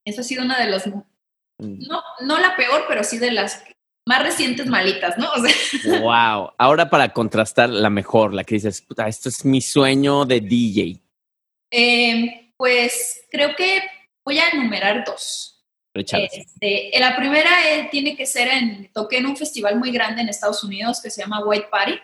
[0.04, 1.88] Esa ha sido una de las, Mm.
[1.88, 3.64] no, no la peor, pero sí de las
[4.08, 5.30] más recientes malitas, ¿no?
[5.36, 6.52] O sea, Wow.
[6.58, 11.00] Ahora para contrastar la mejor, la que dices, puta, esto es mi sueño de DJ.
[11.72, 13.82] Eh, pues creo que
[14.26, 15.51] voy a enumerar dos.
[15.94, 20.30] Este, la primera eh, tiene que ser en, toqué en un festival muy grande en
[20.30, 22.00] Estados Unidos que se llama White Party,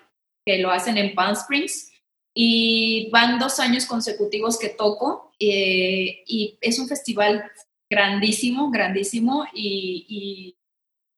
[0.46, 1.92] que lo hacen en Palm Springs,
[2.34, 7.50] y van dos años consecutivos que toco, eh, y es un festival
[7.90, 10.58] grandísimo, grandísimo, y, y,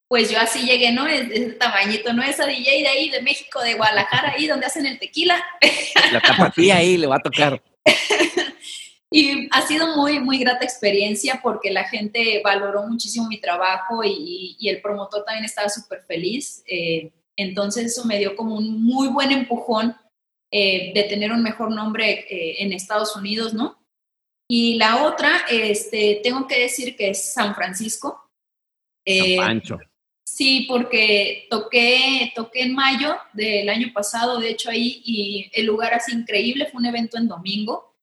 [0.08, 1.08] pues yo así llegué, ¿no?
[1.08, 2.24] Es de ese tamañito, ¿no?
[2.24, 5.44] Esa DJ de ahí, de México, de Guadalajara, ahí donde hacen el tequila.
[6.12, 7.62] La tapatía ahí le va a tocar.
[9.12, 14.56] Y ha sido muy, muy grata experiencia porque la gente valoró muchísimo mi trabajo y,
[14.60, 16.64] y el promotor también estaba súper feliz.
[16.68, 19.96] Eh, entonces eso me dio como un muy buen empujón
[20.52, 23.78] eh, de tener un mejor nombre eh, en Estados Unidos, ¿no?
[24.50, 28.30] Y la otra, este, tengo que decir que es San Francisco.
[29.06, 29.78] Eh, San Pancho.
[30.28, 35.94] Sí, porque toqué, toqué en mayo del año pasado, de hecho ahí, y el lugar
[35.94, 37.96] así increíble, fue un evento en domingo.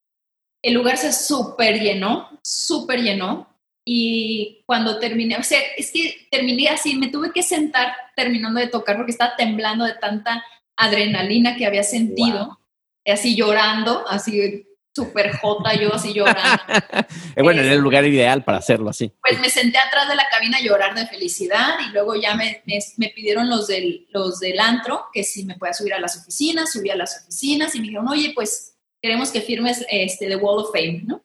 [0.67, 3.57] El lugar se súper llenó, súper llenó.
[3.85, 8.67] Y cuando terminé, o sea, es que terminé así, me tuve que sentar terminando de
[8.67, 10.45] tocar porque estaba temblando de tanta
[10.75, 12.59] adrenalina que había sentido,
[13.07, 16.63] así llorando, así súper jota yo, así llorando.
[17.37, 19.13] Eh, bueno, era el lugar ideal para hacerlo así.
[19.21, 22.63] Pues me senté atrás de la cabina a llorar de felicidad y luego ya me,
[22.65, 26.17] me, me pidieron los del, los del antro que si me podía subir a las
[26.17, 30.37] oficinas, subí a las oficinas y me dijeron, oye, pues queremos que firmes este, The
[30.37, 31.23] Wall of Fame, ¿no?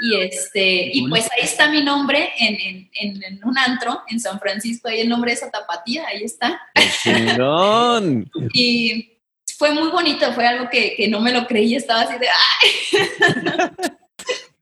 [0.00, 4.18] Y, este, y pues ahí está mi nombre en, en, en, en un antro en
[4.18, 6.60] San Francisco, ahí el nombre de esa tapatía, ahí está.
[8.52, 9.18] Y
[9.56, 13.90] fue muy bonito, fue algo que, que no me lo creí, estaba así de, ¡ay!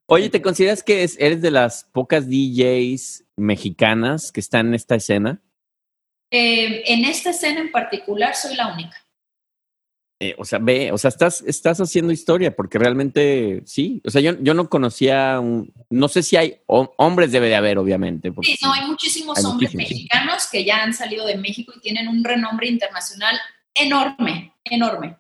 [0.07, 4.97] Oye, ¿te consideras que es- eres de las pocas DJs mexicanas que están en esta
[4.97, 5.41] escena?
[6.31, 8.97] Eh, en esta escena en particular soy la única.
[10.23, 14.01] Eh, o sea, ve, o sea, estás, estás haciendo historia porque realmente sí.
[14.07, 17.57] O sea, yo, yo no conocía, un, no sé si hay hom- hombres, debe de
[17.57, 18.33] haber, obviamente.
[18.43, 21.81] Sí, no, hay muchísimos Hay hombres muchísimos, mexicanos que ya han salido de México y
[21.81, 23.37] tienen un renombre internacional
[23.75, 25.17] enorme, enorme.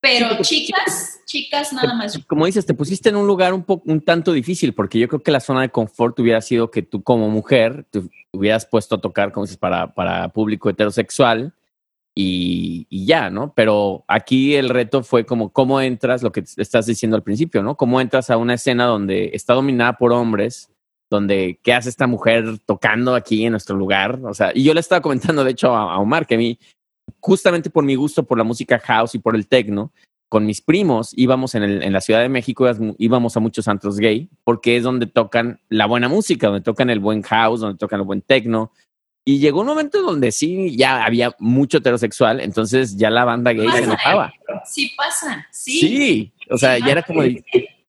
[0.00, 2.18] Pero Sí, chicas, chicas nada más.
[2.26, 5.22] Como dices, te pusiste en un lugar un poco, un tanto difícil, porque yo creo
[5.22, 9.00] que la zona de confort hubiera sido que tú como mujer te hubieras puesto a
[9.00, 11.54] tocar, como dices, para, para público heterosexual
[12.14, 13.54] y, ya, ¿no?
[13.54, 17.76] Pero aquí el reto fue como cómo entras, lo que estás diciendo al principio, ¿no?
[17.76, 20.70] Cómo entras a una escena donde está dominada por hombres,
[21.10, 24.20] donde qué hace esta mujer tocando aquí en nuestro lugar.
[24.24, 26.58] O sea, y yo le estaba comentando, de hecho, a, a Omar, que a mí,
[27.20, 29.92] justamente por mi gusto por la música house y por el techno,
[30.28, 34.30] con mis primos íbamos en, en, la Ciudad de México, íbamos a muchos antros gay,
[34.44, 38.06] porque es donde tocan la buena música, donde tocan el buen house, donde tocan el
[38.06, 38.72] buen techno,
[39.24, 43.70] y llegó un momento donde sí, ya había mucho heterosexual, entonces ya la banda gay
[43.70, 44.32] se enojaba.
[44.64, 45.78] Sí pasa, sí.
[45.78, 47.44] Sí, o sea, ya era como de,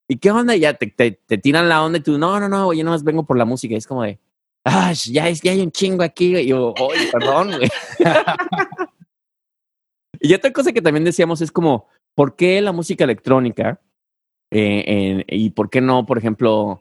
[0.08, 0.56] ¿y qué onda?
[0.56, 3.26] Ya te, te, te, tiran la onda y tú, no, no, no, yo nomás vengo
[3.26, 3.76] por la música.
[3.76, 4.20] Es como de,
[4.64, 6.38] ah, ya, ya hay un chingo aquí.
[6.38, 7.70] Y yo, oye, perdón, güey.
[10.20, 13.82] y otra cosa que también decíamos es como, ¿por qué la música electrónica
[14.52, 16.80] eh, eh, y por qué no, por ejemplo,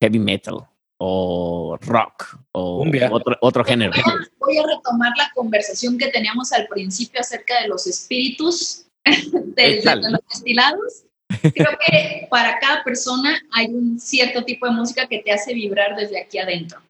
[0.00, 0.68] heavy metal?
[0.98, 3.92] O rock o otro, otro género.
[4.38, 10.10] Voy a retomar la conversación que teníamos al principio acerca de los espíritus de, de
[10.10, 11.04] los destilados.
[11.40, 15.94] Creo que para cada persona hay un cierto tipo de música que te hace vibrar
[15.96, 16.80] desde aquí adentro.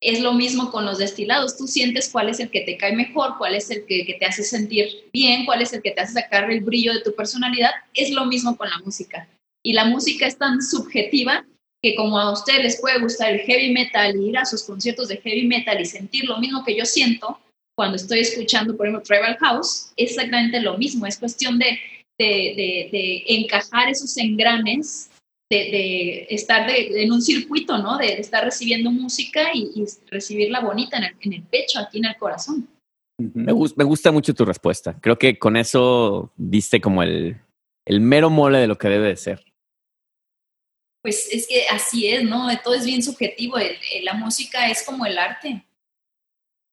[0.00, 1.56] Es lo mismo con los destilados.
[1.56, 4.26] Tú sientes cuál es el que te cae mejor, cuál es el que, que te
[4.26, 7.70] hace sentir bien, cuál es el que te hace sacar el brillo de tu personalidad.
[7.94, 9.28] Es lo mismo con la música.
[9.62, 11.46] Y la música es tan subjetiva
[11.84, 15.08] que como a ustedes les puede gustar el heavy metal y ir a sus conciertos
[15.08, 17.38] de heavy metal y sentir lo mismo que yo siento
[17.76, 21.04] cuando estoy escuchando, por ejemplo, Tribal House, es exactamente lo mismo.
[21.04, 21.78] Es cuestión de,
[22.18, 25.10] de, de, de encajar esos engranes,
[25.50, 27.98] de, estar en un circuito, ¿no?
[27.98, 32.06] De, estar recibiendo música y, y recibirla bonita en el, en el, pecho, aquí en
[32.06, 32.66] el corazón.
[33.18, 34.96] Me, gusta, me gusta mucho tu respuesta.
[35.02, 37.36] Creo que con eso diste como el,
[37.84, 39.53] el mero mole de lo que debe de ser
[41.04, 42.48] pues es que así es, ¿no?
[42.64, 43.56] Todo es bien subjetivo.
[44.04, 45.62] La música es como el arte.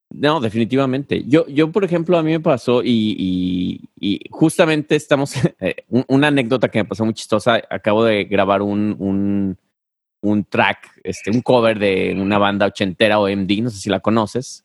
[0.10, 1.26] No, definitivamente.
[1.28, 6.70] Yo, yo por ejemplo, a mí me pasó y, y, justamente estamos, eh, una anécdota
[6.70, 7.62] que me pasó muy chistosa.
[7.70, 9.58] Acabo de grabar un,
[10.22, 14.64] un, track, este, un cover de una banda ochentera OMD, no sé si la conoces,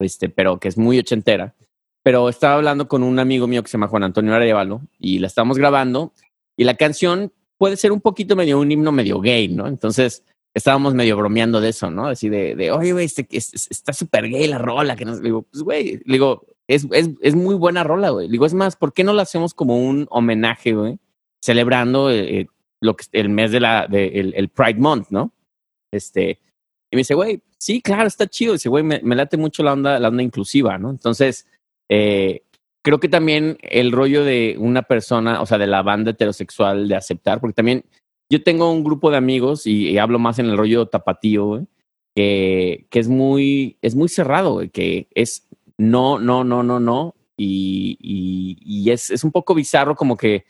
[0.00, 1.54] este, pero que es muy ochentera.
[2.02, 5.28] Pero estaba hablando con un amigo mío que se llama Juan Antonio Arevalo y la
[5.28, 6.12] estábamos grabando
[6.56, 9.66] y la canción puede ser un poquito medio un himno medio gay, ¿no?
[9.66, 12.06] Entonces estábamos medio bromeando de eso, ¿no?
[12.06, 15.42] Así de, de oye, güey, este, está súper gay la rola, que no, le digo,
[15.42, 18.28] pues, güey, digo, es, es, es muy buena rola, güey.
[18.28, 20.98] Digo, es más, ¿por qué no la hacemos como un homenaje, güey?
[21.42, 22.48] Celebrando eh,
[22.80, 25.32] lo que, el mes de la, de, el, el, Pride Month, ¿no?
[25.92, 26.40] Este,
[26.90, 28.54] y me dice, güey, sí, claro, está chido.
[28.54, 30.90] Dice, güey, me, me, late mucho la onda, la onda inclusiva, ¿no?
[30.90, 31.46] Entonces,
[31.88, 32.42] eh,
[32.86, 36.94] creo que también el rollo de una persona, o sea, de la banda heterosexual, de
[36.94, 37.84] aceptar, porque también
[38.30, 41.66] yo tengo un grupo de amigos y, hablo más en el rollo tapatío,
[42.14, 47.98] que, que es muy, es muy cerrado, que es no, no, no, no, no, y,
[48.00, 50.44] y, es, es, un poco bizarro como que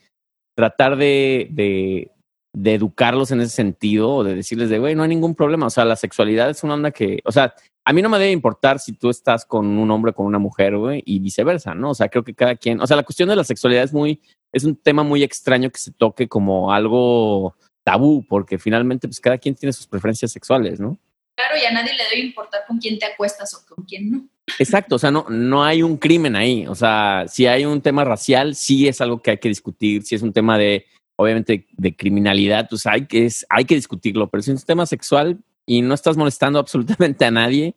[0.55, 2.13] tratar de,
[2.57, 5.71] de educarlos en ese sentido o de decirles de, güey, no hay ningún problema, o
[5.71, 7.55] sea, la sexualidad es una onda que, o sea,
[7.85, 10.39] a mí no me debe importar si tú estás con un hombre o con una
[10.39, 11.91] mujer, güey, y viceversa, ¿no?
[11.91, 14.23] O sea, creo que cada quien, o sea, la cuestión de la sexualidad es muy,
[14.53, 17.55] es un tema muy extraño que se toque como algo
[17.85, 20.99] tabú, porque finalmente, pues cada quien tiene sus preferencias sexuales, ¿no?
[21.37, 24.27] Claro, y a nadie le debe importar con quién te acuestas o con quién no.
[24.59, 26.67] Exacto, o sea, no, no hay un crimen ahí.
[26.67, 30.05] O sea, si hay un tema racial, sí es algo que hay que discutir.
[30.05, 30.87] Si es un tema de,
[31.17, 34.29] obviamente, de criminalidad, pues hay que, es, hay que discutirlo.
[34.29, 37.75] Pero si es un tema sexual, y no estás molestando absolutamente a nadie.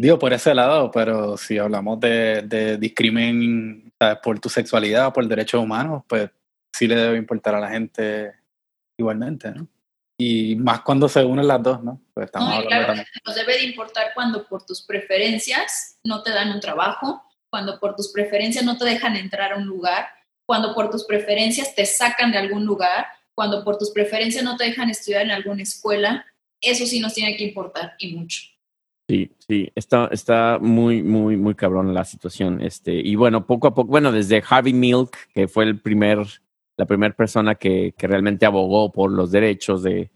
[0.00, 4.18] Digo, por ese lado, pero si hablamos de, de discrimen ¿sabes?
[4.22, 6.30] por tu sexualidad o por derechos humanos, pues
[6.72, 8.32] sí le debe importar a la gente
[8.96, 9.66] igualmente, ¿no?
[10.20, 12.00] Y más cuando se unen las dos, ¿no?
[12.12, 12.94] Pues estamos no, claro,
[13.24, 17.94] nos debe de importar cuando por tus preferencias no te dan un trabajo, cuando por
[17.94, 20.08] tus preferencias no te dejan entrar a un lugar,
[20.48, 24.64] cuando por tus preferencias te sacan de algún lugar, cuando por tus preferencias no te
[24.64, 26.24] dejan estudiar en alguna escuela,
[26.58, 28.40] eso sí nos tiene que importar y mucho.
[29.06, 32.62] Sí, sí, está, está muy, muy, muy cabrón la situación.
[32.62, 36.18] Este, y bueno, poco a poco, bueno, desde Harvey Milk, que fue el primer,
[36.78, 40.10] la primera persona que, que realmente abogó por los derechos de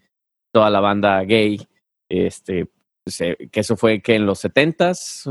[0.51, 1.61] toda la banda gay,
[2.09, 2.70] este,
[3.05, 5.24] que eso fue que en los setentas,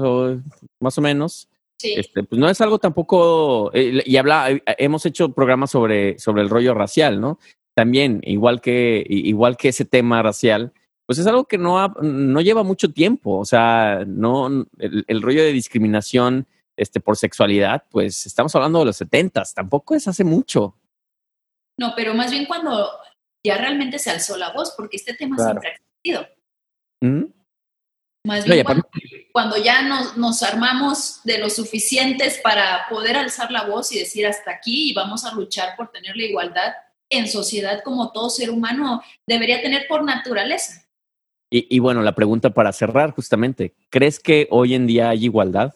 [0.79, 1.50] más o menos.
[1.81, 1.95] Sí.
[1.97, 6.49] Este, pues no es algo tampoco, eh, y habla, hemos hecho programas sobre, sobre el
[6.49, 7.39] rollo racial, ¿no?
[7.73, 10.73] También, igual que, igual que ese tema racial,
[11.07, 13.37] pues es algo que no, ha, no lleva mucho tiempo.
[13.39, 18.85] O sea, no el, el, rollo de discriminación este, por sexualidad, pues estamos hablando de
[18.85, 20.75] los setentas, tampoco es hace mucho.
[21.77, 22.89] No, pero más bien cuando
[23.43, 25.59] ya realmente se alzó la voz, porque este tema claro.
[25.59, 26.27] siempre ha existido.
[27.01, 27.40] ¿Mm?
[28.23, 28.87] Más bien cuando,
[29.31, 34.27] cuando ya nos, nos armamos de lo suficientes para poder alzar la voz y decir
[34.27, 36.73] hasta aquí y vamos a luchar por tener la igualdad
[37.09, 40.87] en sociedad como todo ser humano debería tener por naturaleza.
[41.49, 45.73] Y, y, bueno, la pregunta para cerrar justamente, ¿crees que hoy en día hay igualdad?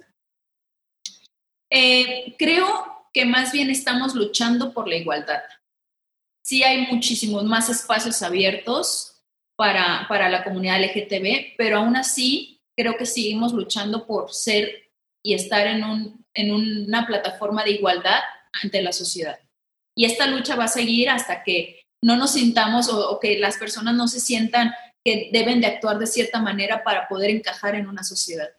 [1.69, 5.41] Eh, creo que más bien estamos luchando por la igualdad.
[6.41, 9.14] Sí hay muchísimos más espacios abiertos
[9.57, 14.91] para, para la comunidad LGTB, pero aún así creo que seguimos luchando por ser
[15.23, 18.19] y estar en, un, en una plataforma de igualdad
[18.61, 19.39] ante la sociedad.
[19.97, 23.95] Y esta lucha va a seguir hasta que no nos sintamos o, que las personas
[23.95, 28.03] no se sientan que deben de actuar de cierta manera para poder encajar en una
[28.03, 28.49] sociedad.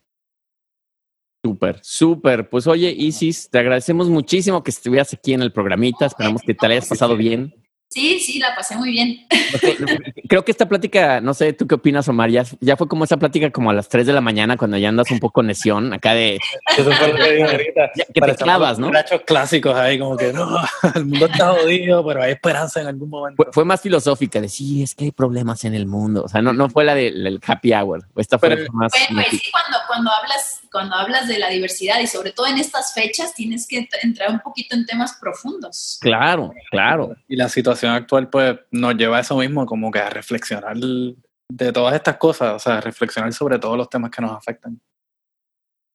[1.45, 2.49] Súper, súper.
[2.49, 6.07] Pues oye, Isis, te agradecemos muchísimo que estuvieras aquí en el programita.
[6.07, 7.55] Esperamos que te hayas pasado bien.
[7.89, 9.26] Sí, sí, la pasé muy bien.
[10.28, 12.30] Creo que esta plática, no sé, ¿tú qué opinas, Omar?
[12.30, 14.89] Ya, ya fue como esa plática como a las 3 de la mañana cuando ya
[14.89, 16.39] andas un poco neción, acá de...
[16.76, 17.91] Eso fue lo que digo ahorita.
[17.97, 18.89] Ya, que te clavas, ¿no?
[18.89, 20.59] Muchachos clásicos ahí, como que no,
[20.95, 23.43] el mundo está jodido, pero hay esperanza en algún momento.
[23.43, 26.24] Fue, fue, más filosófica, de sí, es que hay problemas en el mundo.
[26.24, 28.05] O sea, no, no fue la del de, happy hour.
[28.16, 28.93] Esta fue Pero, más...
[28.93, 32.95] Pues sí, cuando, cuando, hablas, cuando hablas de la diversidad y sobre todo en estas
[32.95, 35.99] fechas tienes que entrar un poquito en temas profundos.
[36.01, 37.17] Claro, claro.
[37.29, 41.73] Y la situación actual, pues, nos lleva a eso mismo, como que a reflexionar de
[41.73, 44.81] todas estas cosas, o sea, reflexionar sobre todos los temas que nos afectan.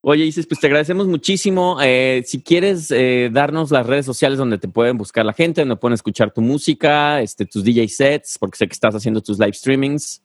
[0.03, 1.77] Oye, Isis, pues te agradecemos muchísimo.
[1.79, 5.75] Eh, si quieres eh, darnos las redes sociales donde te pueden buscar la gente, donde
[5.75, 9.53] pueden escuchar tu música, este, tus DJ sets, porque sé que estás haciendo tus live
[9.53, 10.23] streamings.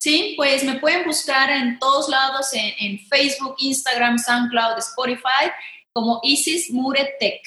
[0.00, 5.50] Sí, pues me pueden buscar en todos lados, en, en Facebook, Instagram, SoundCloud, Spotify,
[5.92, 7.40] como Isis Mure Tech.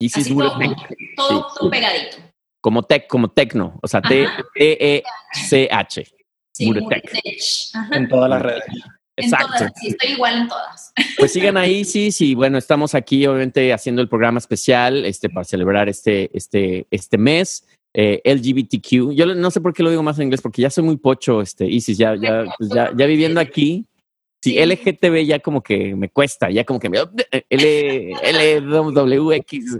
[0.00, 0.70] Isis Así Mure todo, Tech.
[1.16, 1.54] Todo, Sí.
[1.58, 2.16] todo pegadito.
[2.60, 4.00] Como tech, como tecno, o sea.
[4.02, 6.04] T-E-C-H.
[6.54, 7.10] Sí, Mure Mure Tech.
[7.10, 7.40] Tech.
[7.74, 7.96] Ajá.
[7.96, 8.64] En todas las redes.
[9.16, 9.46] En Exacto.
[9.58, 10.92] todas, sí, estoy igual en todas.
[11.18, 15.44] Pues sigan a Isis y bueno, estamos aquí obviamente haciendo el programa especial este, para
[15.44, 17.64] celebrar este, este, este mes.
[17.94, 19.12] Eh, LGBTQ.
[19.12, 21.40] Yo no sé por qué lo digo más en inglés, porque ya soy muy pocho,
[21.40, 23.86] este, Isis, ya, ya, pues ya, ya viviendo aquí.
[24.42, 24.58] Sí.
[24.62, 26.98] LGTB ya como que me cuesta, ya como que me...
[27.48, 29.78] L, LWX.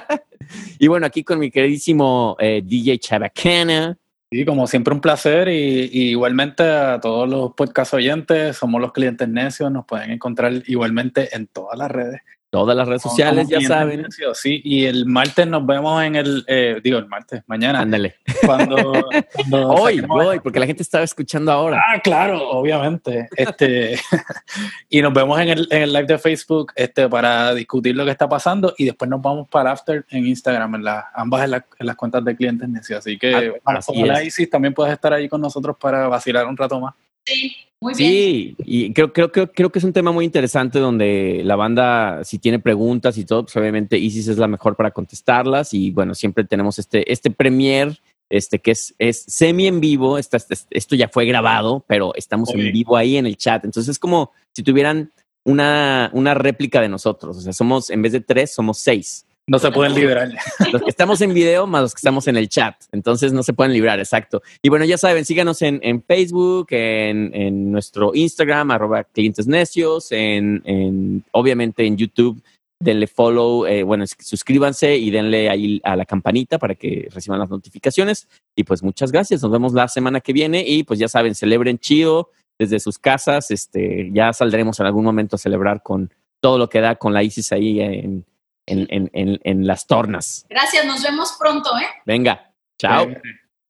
[0.78, 3.98] y bueno, aquí con mi queridísimo eh, DJ Chabacana.
[4.30, 8.92] Sí, como siempre un placer y, y igualmente a todos los podcast oyentes, somos los
[8.92, 12.22] clientes necios, nos pueden encontrar igualmente en todas las redes.
[12.50, 14.06] Todas las redes sociales, ya saben.
[14.34, 18.16] sí, y el martes nos vemos en el, eh, digo el martes, mañana, Ándale.
[18.44, 21.80] cuando, cuando Hoy, hoy, porque la gente estaba escuchando ahora.
[21.86, 23.28] Ah, claro, obviamente.
[23.36, 24.00] Este,
[24.88, 28.10] y nos vemos en el, en el live de Facebook este, para discutir lo que
[28.10, 31.66] está pasando y después nos vamos para After en Instagram, en la, ambas en, la-
[31.78, 32.98] en las cuentas de clientes necios.
[32.98, 34.24] Así que, Ah, así ojalá.
[34.24, 36.94] Isis también puedes estar ahí con nosotros para vacilar un rato más.
[37.24, 38.10] Sí, muy bien.
[38.12, 42.22] Sí, y creo, creo, creo, creo que es un tema muy interesante donde la banda,
[42.24, 45.72] si tiene preguntas y todo, pues obviamente Isis es la mejor para contestarlas.
[45.72, 50.18] Y bueno, siempre tenemos este, este premier, este que es, es semi en vivo.
[50.18, 50.38] Esta-
[50.70, 53.64] esto ya fue grabado, pero estamos en vivo ahí en el chat.
[53.64, 55.10] Entonces es como si tuvieran
[55.44, 57.38] una, una réplica de nosotros.
[57.38, 59.24] O sea, somos, en vez de tres, somos seis.
[59.50, 60.30] No se pueden liberar.
[60.72, 62.76] Los que estamos en video más los que estamos en el chat.
[62.92, 64.42] Entonces no se pueden librar, exacto.
[64.62, 70.12] Y bueno, ya saben, síganos en, en Facebook, en, en nuestro Instagram, arroba clientes necios,
[70.12, 72.40] en, en- obviamente en YouTube.
[72.82, 77.50] Denle follow, eh, bueno, suscríbanse y denle ahí a la campanita para que reciban las
[77.50, 78.28] notificaciones.
[78.56, 79.42] Y pues muchas gracias.
[79.42, 83.50] Nos vemos la semana que viene y pues ya saben, celebren chido desde sus casas.
[83.50, 86.08] Este, ya saldremos en algún momento a celebrar con
[86.40, 88.24] todo lo que da con la ISIS ahí en,
[88.70, 90.46] en, en, en, en las tornas.
[90.48, 91.86] Gracias, nos vemos pronto, ¿eh?
[92.06, 93.08] Venga, chao.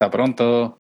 [0.01, 0.79] Hasta pronto.